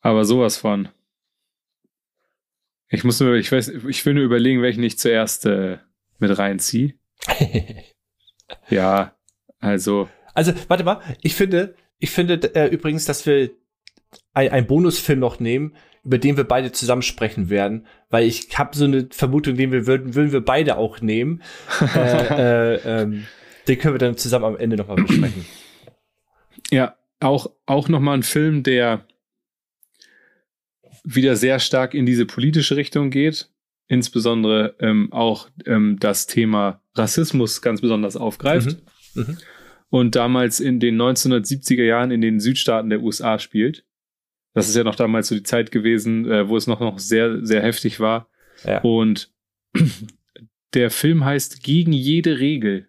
[0.00, 0.88] Aber sowas von.
[2.88, 5.78] Ich muss nur, ich weiß, ich will nur überlegen, welchen ich zuerst äh,
[6.18, 6.94] mit reinziehe.
[8.68, 9.16] Ja,
[9.58, 13.50] also, Also, warte mal, ich finde, ich finde äh, übrigens, dass wir
[14.34, 18.76] ein, einen Bonusfilm noch nehmen, über den wir beide zusammen sprechen werden, weil ich habe
[18.76, 21.42] so eine Vermutung, den wir würden, würden wir beide auch nehmen.
[21.96, 23.26] äh, äh, ähm,
[23.66, 25.44] den können wir dann zusammen am Ende nochmal besprechen.
[26.70, 29.04] ja, auch, auch nochmal ein Film, der
[31.06, 33.48] wieder sehr stark in diese politische Richtung geht.
[33.88, 38.78] Insbesondere ähm, auch ähm, das Thema Rassismus ganz besonders aufgreift.
[39.14, 39.22] Mhm.
[39.22, 39.38] Mhm.
[39.88, 43.86] und damals in den 1970er Jahren in den Südstaaten der USA spielt.
[44.52, 47.44] Das ist ja noch damals so die Zeit gewesen, äh, wo es noch, noch sehr,
[47.44, 48.28] sehr heftig war.
[48.64, 48.80] Ja.
[48.80, 49.32] Und
[50.74, 52.88] der Film heißt Gegen jede Regel.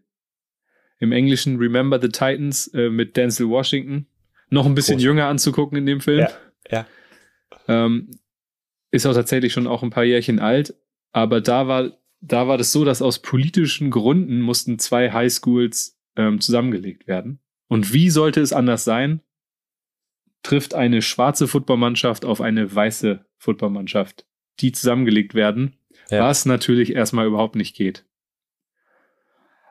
[1.00, 4.08] Im Englischen Remember the Titans äh, mit Denzel Washington.
[4.50, 5.04] Noch ein bisschen Groß.
[5.04, 6.20] jünger anzugucken in dem Film.
[6.20, 6.30] Ja,
[6.72, 6.88] ja.
[7.68, 8.12] Ähm,
[8.92, 10.76] ist auch tatsächlich schon auch ein paar Jährchen alt.
[11.12, 16.40] Aber da war, da war das so, dass aus politischen Gründen mussten zwei Highschools ähm,
[16.40, 17.40] zusammengelegt werden.
[17.68, 19.22] Und wie sollte es anders sein?
[20.44, 24.26] Trifft eine schwarze Footballmannschaft auf eine weiße Footballmannschaft,
[24.60, 25.78] die zusammengelegt werden,
[26.10, 26.24] Ja.
[26.24, 28.06] was natürlich erstmal überhaupt nicht geht.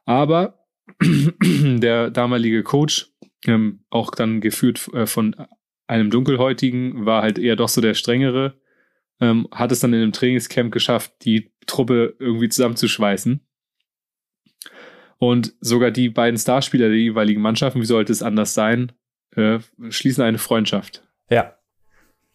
[0.05, 0.67] Aber
[1.03, 3.12] der damalige Coach,
[3.47, 5.35] ähm, auch dann geführt äh, von
[5.87, 8.59] einem Dunkelhäutigen, war halt eher doch so der strengere,
[9.20, 13.40] ähm, hat es dann in einem Trainingscamp geschafft, die Truppe irgendwie zusammenzuschweißen.
[15.18, 18.92] Und sogar die beiden Starspieler der jeweiligen Mannschaften, wie sollte es anders sein,
[19.35, 21.07] äh, schließen eine Freundschaft.
[21.31, 21.57] Ja.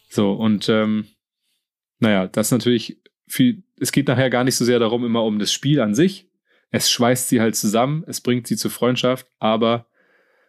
[0.09, 1.07] So, und ähm,
[1.99, 5.53] naja, das natürlich viel, es geht nachher gar nicht so sehr darum, immer um das
[5.53, 6.29] Spiel an sich.
[6.71, 9.87] Es schweißt sie halt zusammen, es bringt sie zur Freundschaft, aber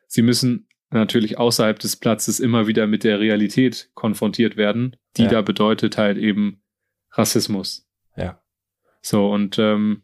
[0.06, 5.28] sie müssen natürlich außerhalb des Platzes immer wieder mit der Realität konfrontiert werden, die Ja.
[5.28, 6.62] da bedeutet halt eben
[7.12, 7.88] Rassismus.
[8.16, 8.42] Ja.
[9.00, 10.02] So, und ähm,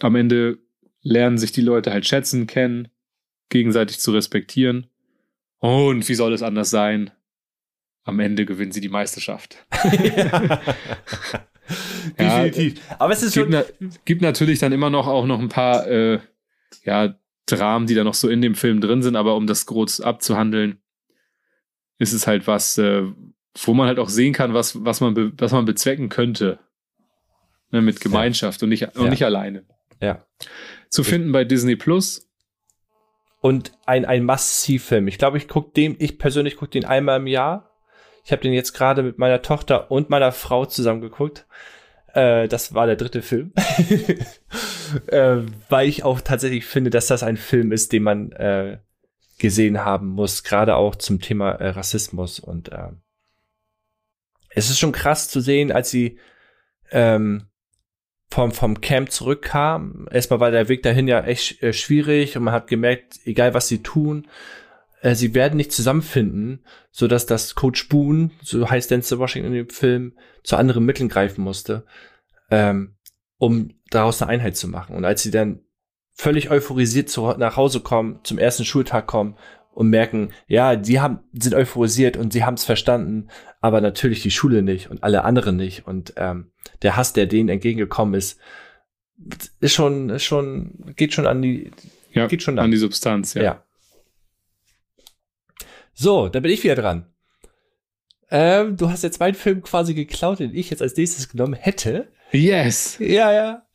[0.00, 0.58] am Ende
[1.02, 2.88] lernen sich die Leute halt schätzen, kennen,
[3.48, 4.88] gegenseitig zu respektieren.
[5.58, 7.10] Und wie soll es anders sein?
[8.04, 9.66] Am Ende gewinnen sie die Meisterschaft.
[12.18, 12.80] Ja, Definitiv.
[12.98, 15.86] Aber es ist gibt, schon, na, gibt natürlich dann immer noch auch noch ein paar
[15.86, 16.20] äh,
[16.84, 20.00] ja, Dramen, die da noch so in dem Film drin sind, aber um das groß
[20.00, 20.78] abzuhandeln,
[21.98, 23.02] ist es halt was, äh,
[23.62, 26.58] wo man halt auch sehen kann, was, was, man, was man bezwecken könnte.
[27.70, 29.10] Ne, mit Gemeinschaft und, nicht, und Ja.
[29.10, 29.64] nicht alleine.
[30.00, 30.24] ja.
[30.88, 32.28] Zu finden bei Disney Plus.
[33.40, 35.08] Und ein, ein Massivfilm.
[35.08, 37.70] Ich glaube, ich gucke den, ich persönlich gucke den einmal im Jahr.
[38.24, 41.46] Ich habe den jetzt gerade mit meiner Tochter und meiner Frau zusammen geguckt.
[42.14, 43.52] Äh, das war der dritte Film.
[45.08, 48.78] äh, weil ich auch tatsächlich finde, dass das ein Film ist, den man äh,
[49.38, 52.38] gesehen haben muss, gerade auch zum Thema äh, Rassismus.
[52.38, 52.90] Und äh,
[54.50, 56.18] es ist schon krass zu sehen, als sie
[56.90, 57.46] ähm,
[58.30, 60.08] vom, vom Camp zurückkam.
[60.10, 63.68] Erstmal war der Weg dahin ja echt äh, schwierig und man hat gemerkt, egal was
[63.68, 64.28] sie tun,
[65.02, 69.54] äh, sie werden nicht zusammenfinden, so dass das Coach Boone, so heißt Denzel Washington in
[69.54, 71.84] dem Film, zu anderen Mitteln greifen musste,
[72.50, 72.93] ähm,
[73.44, 74.96] um daraus eine Einheit zu machen.
[74.96, 75.60] Und als sie dann
[76.12, 79.36] völlig euphorisiert zu, nach Hause kommen, zum ersten Schultag kommen
[79.72, 83.28] und merken, ja, die haben, sind euphorisiert und sie haben es verstanden,
[83.60, 85.86] aber natürlich die Schule nicht und alle anderen nicht.
[85.86, 86.52] Und ähm,
[86.82, 88.38] der Hass, der denen entgegengekommen ist,
[89.60, 91.70] ist schon, ist schon, geht schon an die,
[92.12, 92.70] Ja, geht schon an an.
[92.70, 93.42] die Substanz, ja.
[93.42, 93.64] Ja.
[95.92, 97.06] So, dann bin ich wieder dran.
[98.30, 102.08] Ähm, du hast jetzt meinen Film quasi geklaut, den ich jetzt als nächstes genommen hätte.
[102.34, 102.98] Yes!
[102.98, 103.66] Ja, ja.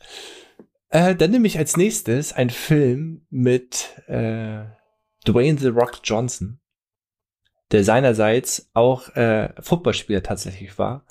[0.90, 4.66] Äh, dann nehme ich als nächstes einen Film mit äh,
[5.26, 6.60] Dwayne The Rock Johnson,
[7.72, 11.06] der seinerseits auch äh, Footballspieler tatsächlich war,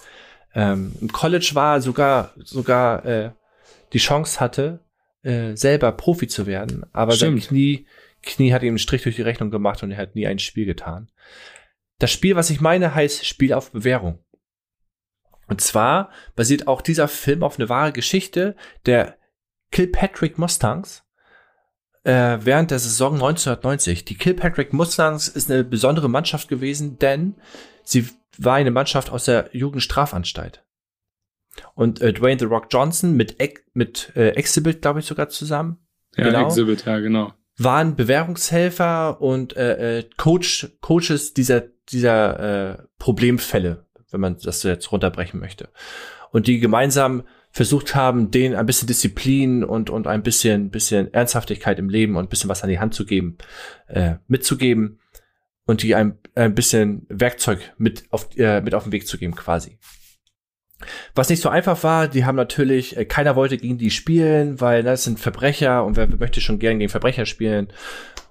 [0.54, 3.30] ähm, im College war, sogar sogar äh,
[3.92, 4.80] die Chance hatte,
[5.22, 7.42] äh, selber Profi zu werden, aber Stimmt.
[7.42, 7.86] sein Knie
[8.22, 10.66] Knie hat ihm einen Strich durch die Rechnung gemacht und er hat nie ein Spiel
[10.66, 11.10] getan.
[11.98, 14.18] Das Spiel, was ich meine, heißt Spiel auf Bewährung.
[15.48, 18.54] Und zwar basiert auch dieser Film auf eine wahre Geschichte
[18.86, 19.16] der
[19.70, 21.04] Kilpatrick Mustangs
[22.04, 24.04] äh, während der Saison 1990.
[24.04, 27.34] Die Kilpatrick Mustangs ist eine besondere Mannschaft gewesen, denn
[27.82, 30.64] sie war eine Mannschaft aus der Jugendstrafanstalt.
[31.74, 33.36] Und äh, Dwayne The Rock Johnson mit,
[33.74, 35.78] mit äh, Exhibit, glaube ich, sogar zusammen.
[36.16, 36.46] Ja, genau.
[36.46, 37.32] Exhibit, ja, genau.
[37.56, 44.90] Waren Bewährungshelfer und äh, äh, Coach, Coaches dieser, dieser äh, Problemfälle, wenn man das jetzt
[44.92, 45.68] runterbrechen möchte.
[46.30, 51.78] Und die gemeinsam versucht haben, denen ein bisschen Disziplin und, und ein bisschen, bisschen Ernsthaftigkeit
[51.78, 53.38] im Leben und ein bisschen was an die Hand zu geben,
[53.86, 55.00] äh, mitzugeben
[55.66, 59.34] und die ein, ein bisschen Werkzeug mit auf, äh, mit auf den Weg zu geben,
[59.34, 59.78] quasi.
[61.14, 64.82] Was nicht so einfach war, die haben natürlich, äh, keiner wollte gegen die spielen, weil
[64.82, 67.72] das sind Verbrecher und wer möchte schon gern gegen Verbrecher spielen.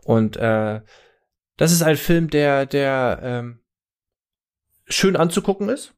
[0.04, 0.82] Und äh,
[1.58, 3.60] das ist ein Film, der, der ähm,
[4.88, 5.94] schön anzugucken ist.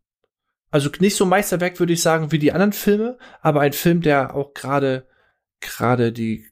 [0.71, 4.35] Also nicht so Meisterwerk, würde ich sagen, wie die anderen Filme, aber ein Film, der
[4.35, 5.07] auch gerade
[5.61, 6.45] gerade die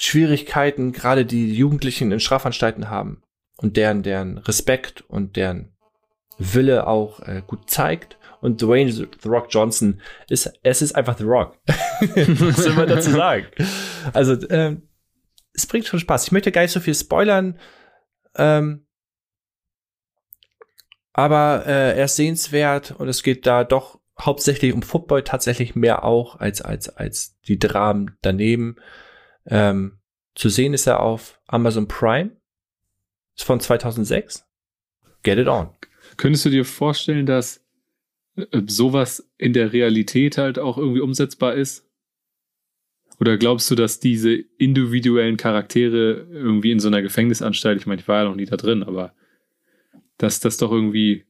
[0.00, 3.22] Schwierigkeiten, gerade die Jugendlichen in Strafanstalten haben
[3.58, 5.76] und deren deren Respekt und deren
[6.38, 8.16] Wille auch äh, gut zeigt.
[8.40, 11.58] Und Dwayne The Rock Johnson ist, es ist einfach The Rock.
[11.66, 13.46] Was soll man dazu sagen?
[14.14, 14.88] Also, ähm,
[15.52, 16.24] es bringt schon Spaß.
[16.24, 17.58] Ich möchte gar nicht so viel spoilern.
[18.36, 18.86] Ähm,
[21.12, 26.04] aber äh, er ist sehenswert und es geht da doch hauptsächlich um Football, tatsächlich mehr
[26.04, 28.76] auch als, als, als die Dramen daneben.
[29.46, 29.98] Ähm,
[30.34, 32.36] zu sehen ist er auf Amazon Prime.
[33.36, 34.46] Ist von 2006.
[35.22, 35.70] Get it on.
[36.16, 37.64] Könntest du dir vorstellen, dass
[38.36, 41.86] äh, sowas in der Realität halt auch irgendwie umsetzbar ist?
[43.18, 48.08] Oder glaubst du, dass diese individuellen Charaktere irgendwie in so einer Gefängnisanstalt, ich meine, ich
[48.08, 49.14] war ja noch nie da drin, aber
[50.20, 51.24] dass das doch irgendwie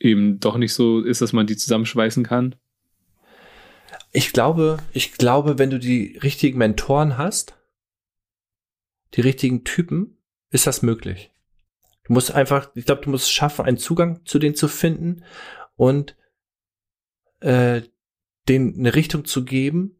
[0.00, 2.56] eben doch nicht so ist, dass man die zusammenschweißen kann?
[4.12, 7.54] Ich glaube, ich glaube, wenn du die richtigen Mentoren hast,
[9.14, 10.18] die richtigen Typen,
[10.50, 11.30] ist das möglich.
[12.04, 15.24] Du musst einfach, ich glaube, du musst schaffen, einen Zugang zu denen zu finden
[15.76, 16.16] und
[17.40, 17.82] äh,
[18.48, 19.96] denen eine Richtung zu geben,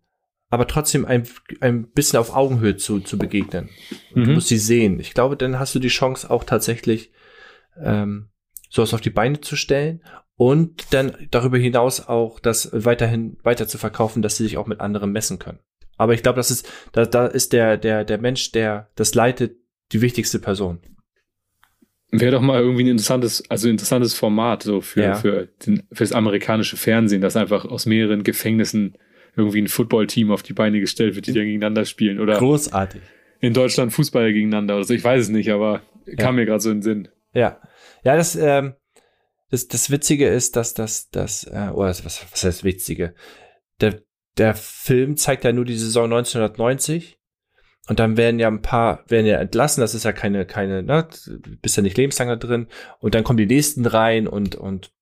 [0.51, 1.27] aber trotzdem ein,
[1.61, 3.71] ein bisschen auf Augenhöhe zu, zu begegnen.
[4.15, 4.25] Mhm.
[4.25, 4.99] Du musst sie sehen.
[4.99, 7.13] Ich glaube, dann hast du die Chance auch tatsächlich
[7.81, 8.29] ähm,
[8.69, 10.03] sowas auf die Beine zu stellen
[10.37, 14.81] und dann darüber hinaus auch das weiterhin weiter zu verkaufen, dass sie sich auch mit
[14.81, 15.59] anderen messen können.
[15.97, 19.57] Aber ich glaube, das ist, da, da ist der, der, der Mensch, der das leitet,
[19.93, 20.81] die wichtigste Person.
[22.11, 25.15] Wäre doch mal irgendwie ein interessantes, also interessantes Format so für, ja.
[25.15, 28.99] für, den, für das amerikanische Fernsehen, dass einfach aus mehreren Gefängnissen
[29.37, 32.21] irgendwie ein Footballteam auf die Beine gestellt wird, die dann gegeneinander spielen.
[32.21, 33.01] Oder Großartig.
[33.41, 34.95] In Deutschland Fußball gegeneinander oder so.
[34.95, 35.83] Ich weiß es nicht, aber
[36.19, 36.33] kam ja.
[36.33, 37.09] mir gerade so in den Sinn.
[37.33, 37.61] Ja.
[38.05, 38.75] Ja, das, ähm,
[39.51, 43.15] das, das Witzige ist, dass das, das, äh, oder was, was heißt Witzige?
[43.81, 44.03] Der,
[44.39, 47.19] der Film zeigt ja nur die Saison 1990
[47.89, 51.09] und dann werden ja ein paar, werden ja entlassen, das ist ja keine, keine, ne,
[51.61, 52.69] bist ja nicht lebenslang da drin
[53.01, 54.93] und dann kommen die nächsten rein und, und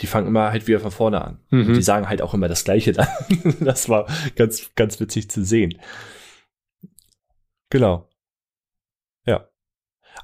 [0.00, 1.40] die fangen immer halt wieder von vorne an.
[1.50, 1.74] Mhm.
[1.74, 3.08] Die sagen halt auch immer das Gleiche dann.
[3.60, 5.78] das war ganz, ganz witzig zu sehen.
[7.70, 8.08] Genau.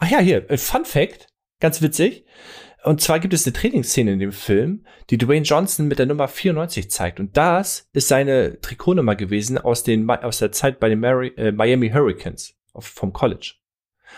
[0.03, 1.29] Ach ja, hier, äh, Fun Fact,
[1.61, 2.27] ganz witzig.
[2.83, 6.27] Und zwar gibt es eine Trainingsszene in dem Film, die Dwayne Johnson mit der Nummer
[6.27, 7.21] 94 zeigt.
[7.21, 11.53] Und das ist seine Trikotnummer gewesen aus, den, aus der Zeit bei den Mary, äh,
[11.53, 13.55] Miami Hurricanes vom College.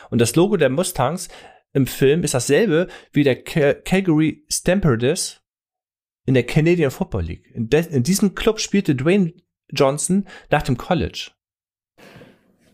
[0.09, 1.29] Und das Logo der Mustangs
[1.75, 5.42] im Film ist dasselbe wie der Cal Calgary Stampeders
[6.25, 7.51] in der Canadian Football League.
[7.53, 9.35] In, in diesem Club spielte Dwayne
[9.70, 11.33] Johnson nach dem College.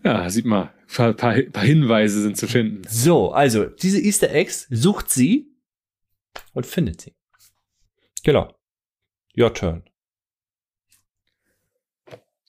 [0.03, 2.83] Ja, sieht man, ein paar, paar Hinweise sind zu finden.
[2.89, 5.51] So, also diese Easter Eggs sucht sie
[6.53, 7.15] und findet sie.
[8.23, 8.55] Genau.
[9.37, 9.85] Your turn.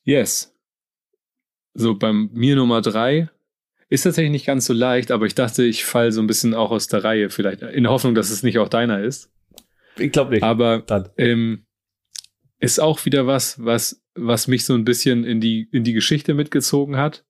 [0.03, 0.55] Yes.
[1.73, 3.29] So, beim mir Nummer drei
[3.89, 6.71] ist tatsächlich nicht ganz so leicht, aber ich dachte, ich falle so ein bisschen auch
[6.71, 9.29] aus der Reihe, vielleicht in der Hoffnung, dass es nicht auch deiner ist.
[9.97, 10.43] Ich glaube nicht.
[10.43, 10.85] Aber
[11.17, 11.65] ähm,
[12.59, 16.33] ist auch wieder was, was, was mich so ein bisschen in die, in die Geschichte
[16.33, 17.25] mitgezogen hat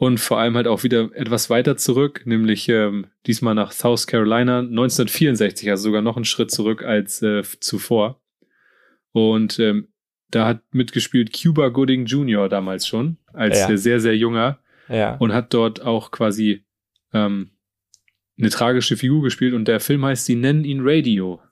[0.00, 4.60] und vor allem halt auch wieder etwas weiter zurück, nämlich ähm, diesmal nach South Carolina
[4.60, 8.22] 1964, also sogar noch einen Schritt zurück als äh, zuvor.
[9.10, 9.88] Und ähm,
[10.30, 12.48] da hat mitgespielt Cuba Gooding Jr.
[12.48, 13.76] damals schon, als ja.
[13.76, 14.60] sehr, sehr junger.
[14.88, 15.16] Ja.
[15.16, 16.64] und hat dort auch quasi
[17.12, 17.50] ähm,
[18.38, 21.42] eine tragische Figur gespielt und der Film heißt, sie nennen ihn Radio.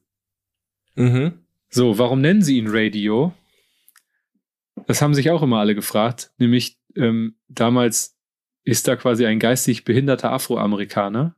[0.95, 1.41] Mhm.
[1.69, 3.35] So, warum nennen sie ihn Radio?
[4.87, 6.31] Das haben sich auch immer alle gefragt.
[6.39, 8.16] Nämlich ähm, damals
[8.67, 11.37] ist da quasi ein geistig behinderter Afroamerikaner.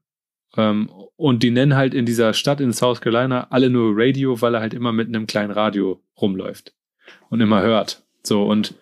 [0.57, 4.55] Ähm, und die nennen halt in dieser Stadt in South Carolina alle nur Radio, weil
[4.55, 6.75] er halt immer mit einem kleinen Radio rumläuft
[7.29, 8.03] und immer hört.
[8.23, 8.75] So, und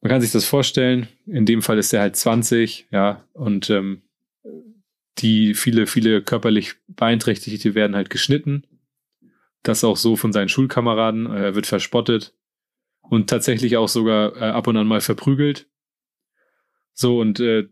[0.00, 1.08] man kann sich das vorstellen.
[1.26, 4.00] In dem Fall ist er halt 20, ja, und ähm,
[5.18, 8.64] die viele, viele körperlich Beeinträchtigte werden halt geschnitten.
[9.62, 11.26] Das auch so von seinen Schulkameraden.
[11.26, 12.32] Er wird verspottet
[13.02, 15.69] und tatsächlich auch sogar äh, ab und an mal verprügelt.
[16.92, 17.68] So, und äh,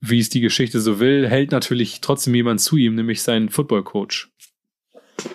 [0.00, 4.30] wie es die Geschichte so will, hält natürlich trotzdem jemand zu ihm, nämlich sein Football-Coach.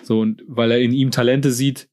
[0.02, 1.88] So, und weil er in ihm Talente sieht,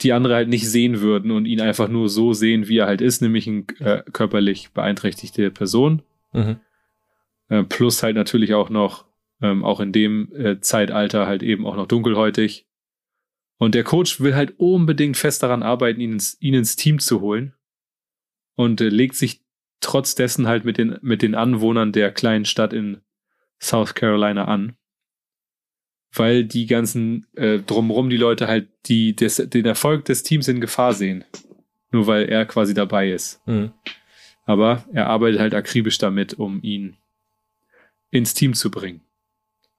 [0.00, 3.00] die andere halt nicht sehen würden und ihn einfach nur so sehen, wie er halt
[3.00, 6.02] ist, nämlich eine äh, körperlich beeinträchtigte Person.
[6.32, 6.60] Mhm.
[7.48, 9.06] Äh, plus halt natürlich auch noch,
[9.42, 12.66] ähm, auch in dem äh, Zeitalter halt eben auch noch dunkelhäutig.
[13.58, 17.20] Und der Coach will halt unbedingt fest daran arbeiten, ihn ins, ihn ins Team zu
[17.20, 17.54] holen.
[18.54, 19.42] Und äh, legt sich
[19.80, 23.00] trotz dessen halt mit den, mit den Anwohnern der kleinen Stadt in
[23.60, 24.76] South Carolina an.
[26.12, 30.60] Weil die ganzen äh, drumrum die Leute halt die, des, den Erfolg des Teams in
[30.60, 31.24] Gefahr sehen.
[31.90, 33.46] Nur weil er quasi dabei ist.
[33.46, 33.72] Mhm.
[34.44, 36.96] Aber er arbeitet halt akribisch damit, um ihn
[38.10, 39.02] ins Team zu bringen.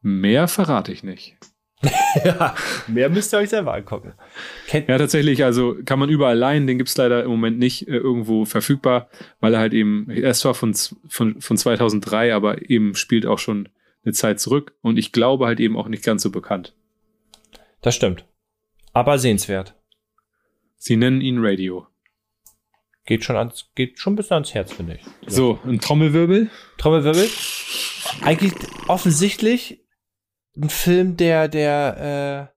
[0.02, 1.36] Mehr verrate ich nicht.
[2.26, 2.56] ja,
[2.88, 4.14] mehr müsst ihr euch selber angucken.
[4.68, 7.96] Kennt, Ja, tatsächlich, also kann man überall leihen, den gibt's leider im Moment nicht äh,
[7.96, 10.74] irgendwo verfügbar, weil er halt eben, er ist zwar von,
[11.08, 13.70] von, von 2003, aber eben spielt auch schon
[14.04, 16.76] eine Zeit zurück und ich glaube halt eben auch nicht ganz so bekannt.
[17.82, 18.26] Das stimmt.
[18.92, 19.76] Aber sehenswert.
[20.76, 21.88] Sie nennen ihn Radio.
[23.06, 25.02] Geht schon ans, geht schon ein bisschen ans Herz, finde ich.
[25.28, 26.50] So, ein Trommelwirbel.
[26.78, 27.30] Trommelwirbel.
[28.22, 28.54] Eigentlich
[28.88, 29.82] offensichtlich
[30.58, 32.52] ein Film, der, der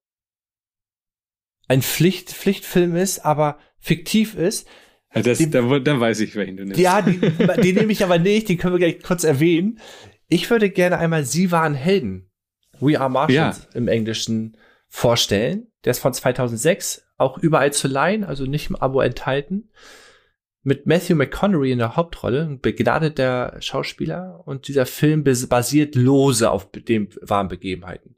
[1.68, 4.66] äh, ein Pflicht, Pflichtfilm ist, aber fiktiv ist.
[5.14, 6.80] Ja, das, Die- da, dann weiß ich, welchen du nimmst.
[6.80, 9.78] Ja, die, den nehme ich aber nicht, den können wir gleich kurz erwähnen.
[10.28, 12.30] Ich würde gerne einmal Sie waren Helden.
[12.80, 14.56] We Are Martians im Englischen
[14.88, 15.68] vorstellen.
[15.84, 19.70] Der ist von 2006, auch überall zu leihen, also nicht im Abo enthalten.
[20.64, 24.42] Mit Matthew McConaughey in der Hauptrolle, ein begnadeter Schauspieler.
[24.46, 28.16] Und dieser Film bas- basiert lose auf den wahren Begebenheiten.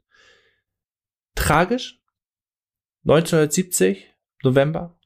[1.35, 1.99] Tragisch.
[3.03, 4.07] 1970,
[4.43, 4.99] November,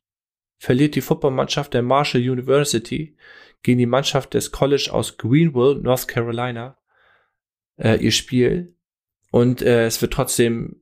[0.58, 3.18] verliert die Footballmannschaft der Marshall University
[3.62, 6.78] gegen die Mannschaft des College aus Greenville, North Carolina,
[7.78, 8.76] äh, ihr Spiel.
[9.32, 10.82] Und äh, es wird trotzdem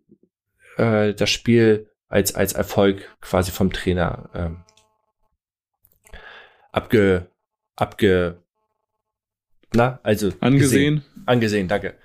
[0.78, 4.64] äh, das Spiel als, als Erfolg quasi vom Trainer ähm,
[6.72, 7.30] abge,
[7.76, 8.38] abge,
[9.74, 10.96] na, also Angesehen.
[10.96, 11.24] gesehen.
[11.26, 11.96] Angesehen, danke.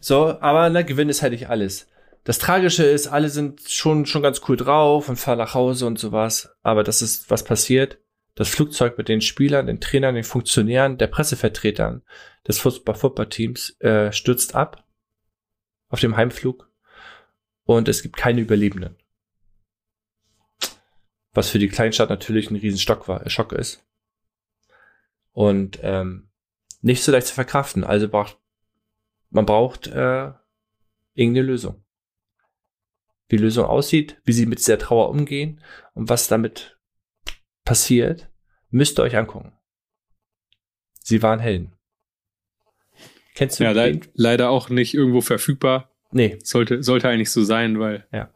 [0.00, 1.88] So, aber na, Gewinn ist halt nicht alles.
[2.24, 5.98] Das Tragische ist, alle sind schon, schon ganz cool drauf und fahren nach Hause und
[5.98, 6.56] sowas.
[6.62, 7.98] Aber das ist, was passiert.
[8.34, 12.02] Das Flugzeug mit den Spielern, den Trainern, den Funktionären, der Pressevertretern
[12.48, 14.84] des Fußball-Football-Teams äh, stürzt ab
[15.88, 16.68] auf dem Heimflug
[17.64, 18.96] und es gibt keine Überlebenden.
[21.32, 23.84] Was für die Kleinstadt natürlich ein riesen Stock war, Schock ist.
[25.34, 26.30] Und ähm,
[26.80, 27.84] nicht so leicht zu verkraften.
[27.84, 28.38] Also braucht
[29.30, 30.32] man braucht äh,
[31.14, 31.84] irgendeine Lösung.
[33.28, 35.60] Wie die Lösung aussieht, wie sie mit dieser Trauer umgehen
[35.94, 36.78] und was damit
[37.64, 38.30] passiert,
[38.70, 39.52] müsst ihr euch angucken.
[41.02, 41.72] Sie waren Helden.
[43.34, 44.06] Kennst du Ja, le den?
[44.14, 45.90] leider auch nicht irgendwo verfügbar.
[46.12, 46.38] Nee.
[46.44, 48.32] Sollte, sollte eigentlich so sein, weil Ja.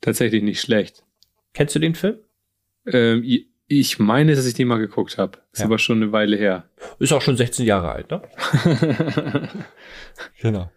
[0.00, 1.04] tatsächlich nicht schlecht.
[1.52, 2.18] Kennst du den Film?
[2.86, 3.22] Ähm,
[3.80, 5.38] ich meine, dass ich den mal geguckt habe.
[5.52, 5.66] Ist Ja.
[5.66, 6.64] aber schon eine Weile her.
[6.98, 8.22] Ist auch schon 16 Jahre alt, ne?
[10.40, 10.70] Genau.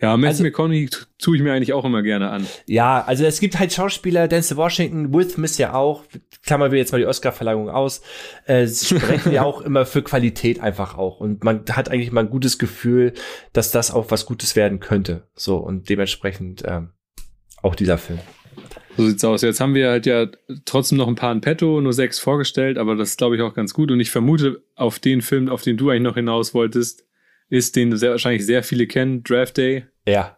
[0.00, 2.46] ja, Matthew Also- McConaughey tu- tue ich mir eigentlich auch immer gerne an.
[2.66, 6.04] Ja, also es gibt halt Schauspieler, Denzel Washington, Will Smith ja auch,
[6.44, 8.00] klammern wir jetzt mal die Oscar-Verleihung aus,
[8.46, 11.20] äh, sie sprechen ja auch immer für Qualität einfach auch.
[11.20, 13.12] Und man hat eigentlich mal ein gutes Gefühl,
[13.52, 15.28] dass das auch was Gutes werden könnte.
[15.34, 16.90] So, und dementsprechend ähm,
[17.62, 18.20] auch dieser Film.
[19.00, 19.42] So sieht's aus.
[19.42, 20.26] Jetzt haben wir halt ja
[20.64, 23.54] trotzdem noch ein paar in petto, nur sechs vorgestellt, aber das ist, glaube ich, auch
[23.54, 23.90] ganz gut.
[23.90, 27.04] Und ich vermute, auf den Film, auf den du eigentlich noch hinaus wolltest,
[27.48, 30.36] ist, den sehr, wahrscheinlich sehr viele kennen, Draft Day, Ja.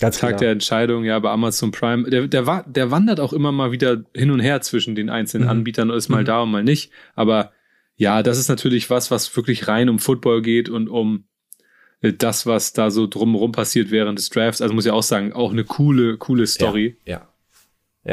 [0.00, 2.08] Ganz Tag der Entscheidung, ja, bei Amazon Prime.
[2.08, 5.50] Der, der, der wandert auch immer mal wieder hin und her zwischen den einzelnen Mhm.
[5.50, 6.26] Anbietern ist mal Mhm.
[6.26, 6.92] da und mal nicht.
[7.16, 7.50] Aber
[7.96, 11.24] ja, das ist natürlich was, was wirklich rein um Football geht und um
[12.00, 14.62] äh, das, was da so drumherum passiert während des Drafts.
[14.62, 16.96] Also muss ich auch sagen, auch eine coole, coole Story.
[17.04, 17.14] Ja.
[17.18, 17.28] Ja.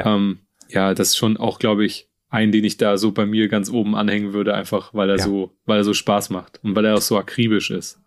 [0.04, 0.39] Ähm,
[0.70, 3.70] ja, das ist schon auch, glaube ich, einen, den ich da so bei mir ganz
[3.70, 5.24] oben anhängen würde, einfach weil er ja.
[5.24, 8.00] so, weil er so Spaß macht und weil er auch so akribisch ist.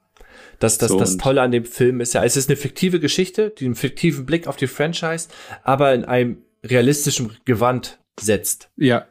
[0.59, 3.51] Das, das, so, das Tolle an dem Film ist ja, es ist eine fiktive Geschichte,
[3.57, 5.29] die einen fiktiven Blick auf die Franchise,
[5.63, 8.71] aber in einem realistischen Gewand setzt.
[8.77, 9.07] Ja,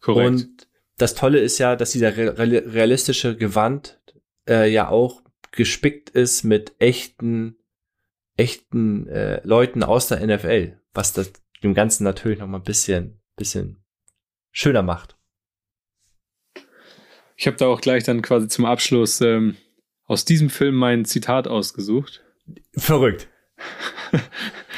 [0.00, 0.28] korrekt.
[0.28, 4.00] Und das Tolle ist ja, dass dieser realistische Gewand
[4.48, 7.56] äh, ja auch gespickt ist mit echten,
[8.36, 11.32] echten äh, Leuten aus der NFL, was das
[11.62, 13.82] dem Ganzen natürlich noch mal ein bisschen, bisschen
[14.50, 15.16] schöner macht.
[17.36, 19.56] Ich habe da auch gleich dann quasi zum Abschluss ähm,
[20.04, 22.22] aus diesem Film mein Zitat ausgesucht.
[22.76, 23.28] Verrückt.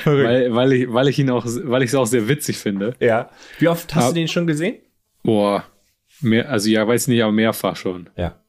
[0.03, 0.29] Verrückt.
[0.29, 2.95] Weil, weil, ich, weil ich ihn auch, weil ich es auch sehr witzig finde.
[3.01, 3.31] Ja.
[3.59, 4.79] Wie oft hast aber, du den schon gesehen?
[5.23, 5.65] Boah,
[6.21, 8.11] mehr, also ja, weiß nicht, aber mehrfach schon.
[8.17, 8.43] Ja.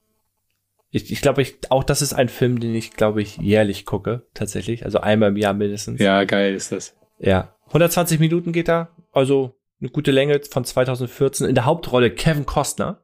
[0.91, 4.27] Ich, ich glaube, ich, auch das ist ein Film, den ich, glaube ich, jährlich gucke,
[4.33, 4.85] tatsächlich.
[4.85, 5.99] Also einmal im Jahr mindestens.
[5.99, 6.95] Ja, geil ist das.
[7.19, 7.54] Ja.
[7.67, 8.89] 120 Minuten geht da.
[9.11, 11.47] Also eine gute Länge von 2014.
[11.47, 13.01] In der Hauptrolle Kevin Costner.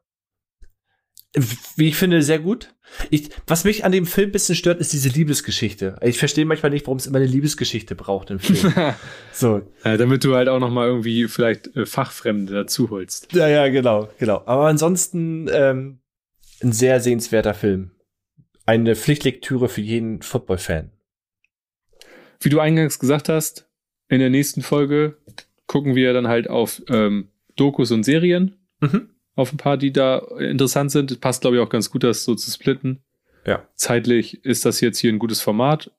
[1.78, 2.76] Wie ich finde, sehr gut.
[3.10, 5.98] Ich, was mich an dem Film ein bisschen stört, ist diese Liebesgeschichte.
[6.02, 8.74] Ich verstehe manchmal nicht, warum es immer eine Liebesgeschichte braucht im Film.
[9.32, 9.62] so.
[9.86, 13.32] Ja, damit du halt auch noch mal irgendwie vielleicht äh, Fachfremde dazu holst.
[13.34, 14.44] Ja, ja, genau, genau.
[14.46, 16.02] Aber ansonsten ähm,
[16.62, 17.92] ein sehr sehenswerter Film.
[18.66, 20.92] Eine Pflichtlektüre für jeden Football-Fan.
[22.42, 23.71] Wie du eingangs gesagt hast,
[24.12, 25.18] in der nächsten Folge
[25.68, 28.58] gucken wir dann halt auf ähm, Dokus und Serien.
[28.82, 29.10] Mhm.
[29.36, 31.22] Auf ein paar, die da interessant sind.
[31.22, 33.02] Passt, glaube ich, auch ganz gut, das so zu splitten.
[33.46, 33.66] Ja.
[33.76, 35.92] Zeitlich ist das jetzt hier ein gutes Format.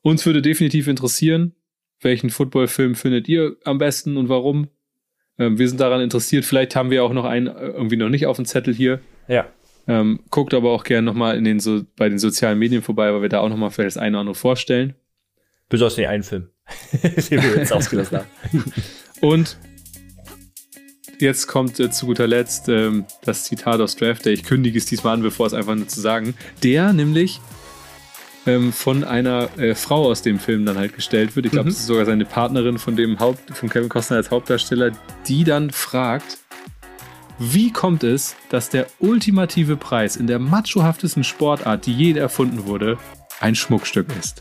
[0.00, 1.54] Uns würde definitiv interessieren,
[2.00, 4.68] welchen Footballfilm findet ihr am besten und warum?
[5.38, 6.46] Ähm, wir sind daran interessiert.
[6.46, 9.00] Vielleicht haben wir auch noch einen äh, irgendwie noch nicht auf dem Zettel hier.
[9.28, 9.46] Ja.
[9.86, 13.20] Ähm, guckt aber auch gerne nochmal in den so, bei den sozialen Medien vorbei, weil
[13.20, 14.94] wir da auch nochmal vielleicht das eine oder andere vorstellen.
[15.68, 16.48] Besonders den einen Film,
[16.92, 18.28] den wir jetzt ausgelassen haben.
[19.20, 19.58] Und
[21.18, 24.34] jetzt kommt äh, zu guter Letzt ähm, das Zitat aus Draft Day.
[24.34, 26.34] Ich kündige es diesmal an, bevor es einfach nur zu sagen.
[26.62, 27.40] Der nämlich
[28.46, 31.46] ähm, von einer äh, Frau aus dem Film dann halt gestellt wird.
[31.46, 31.72] Ich glaube, mhm.
[31.72, 34.92] das ist sogar seine Partnerin von dem Haupt, von Kevin Costner als Hauptdarsteller,
[35.26, 36.38] die dann fragt,
[37.38, 42.98] wie kommt es, dass der ultimative Preis in der machohaftesten Sportart, die je erfunden wurde,
[43.40, 44.40] ein Schmuckstück ist?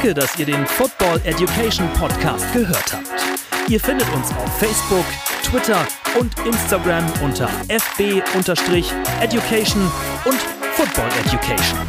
[0.00, 3.68] Danke, dass ihr den Football Education Podcast gehört habt.
[3.68, 5.04] Ihr findet uns auf Facebook,
[5.42, 5.84] Twitter
[6.16, 8.22] und Instagram unter fb-education
[10.24, 10.38] und
[10.76, 11.80] Football Education.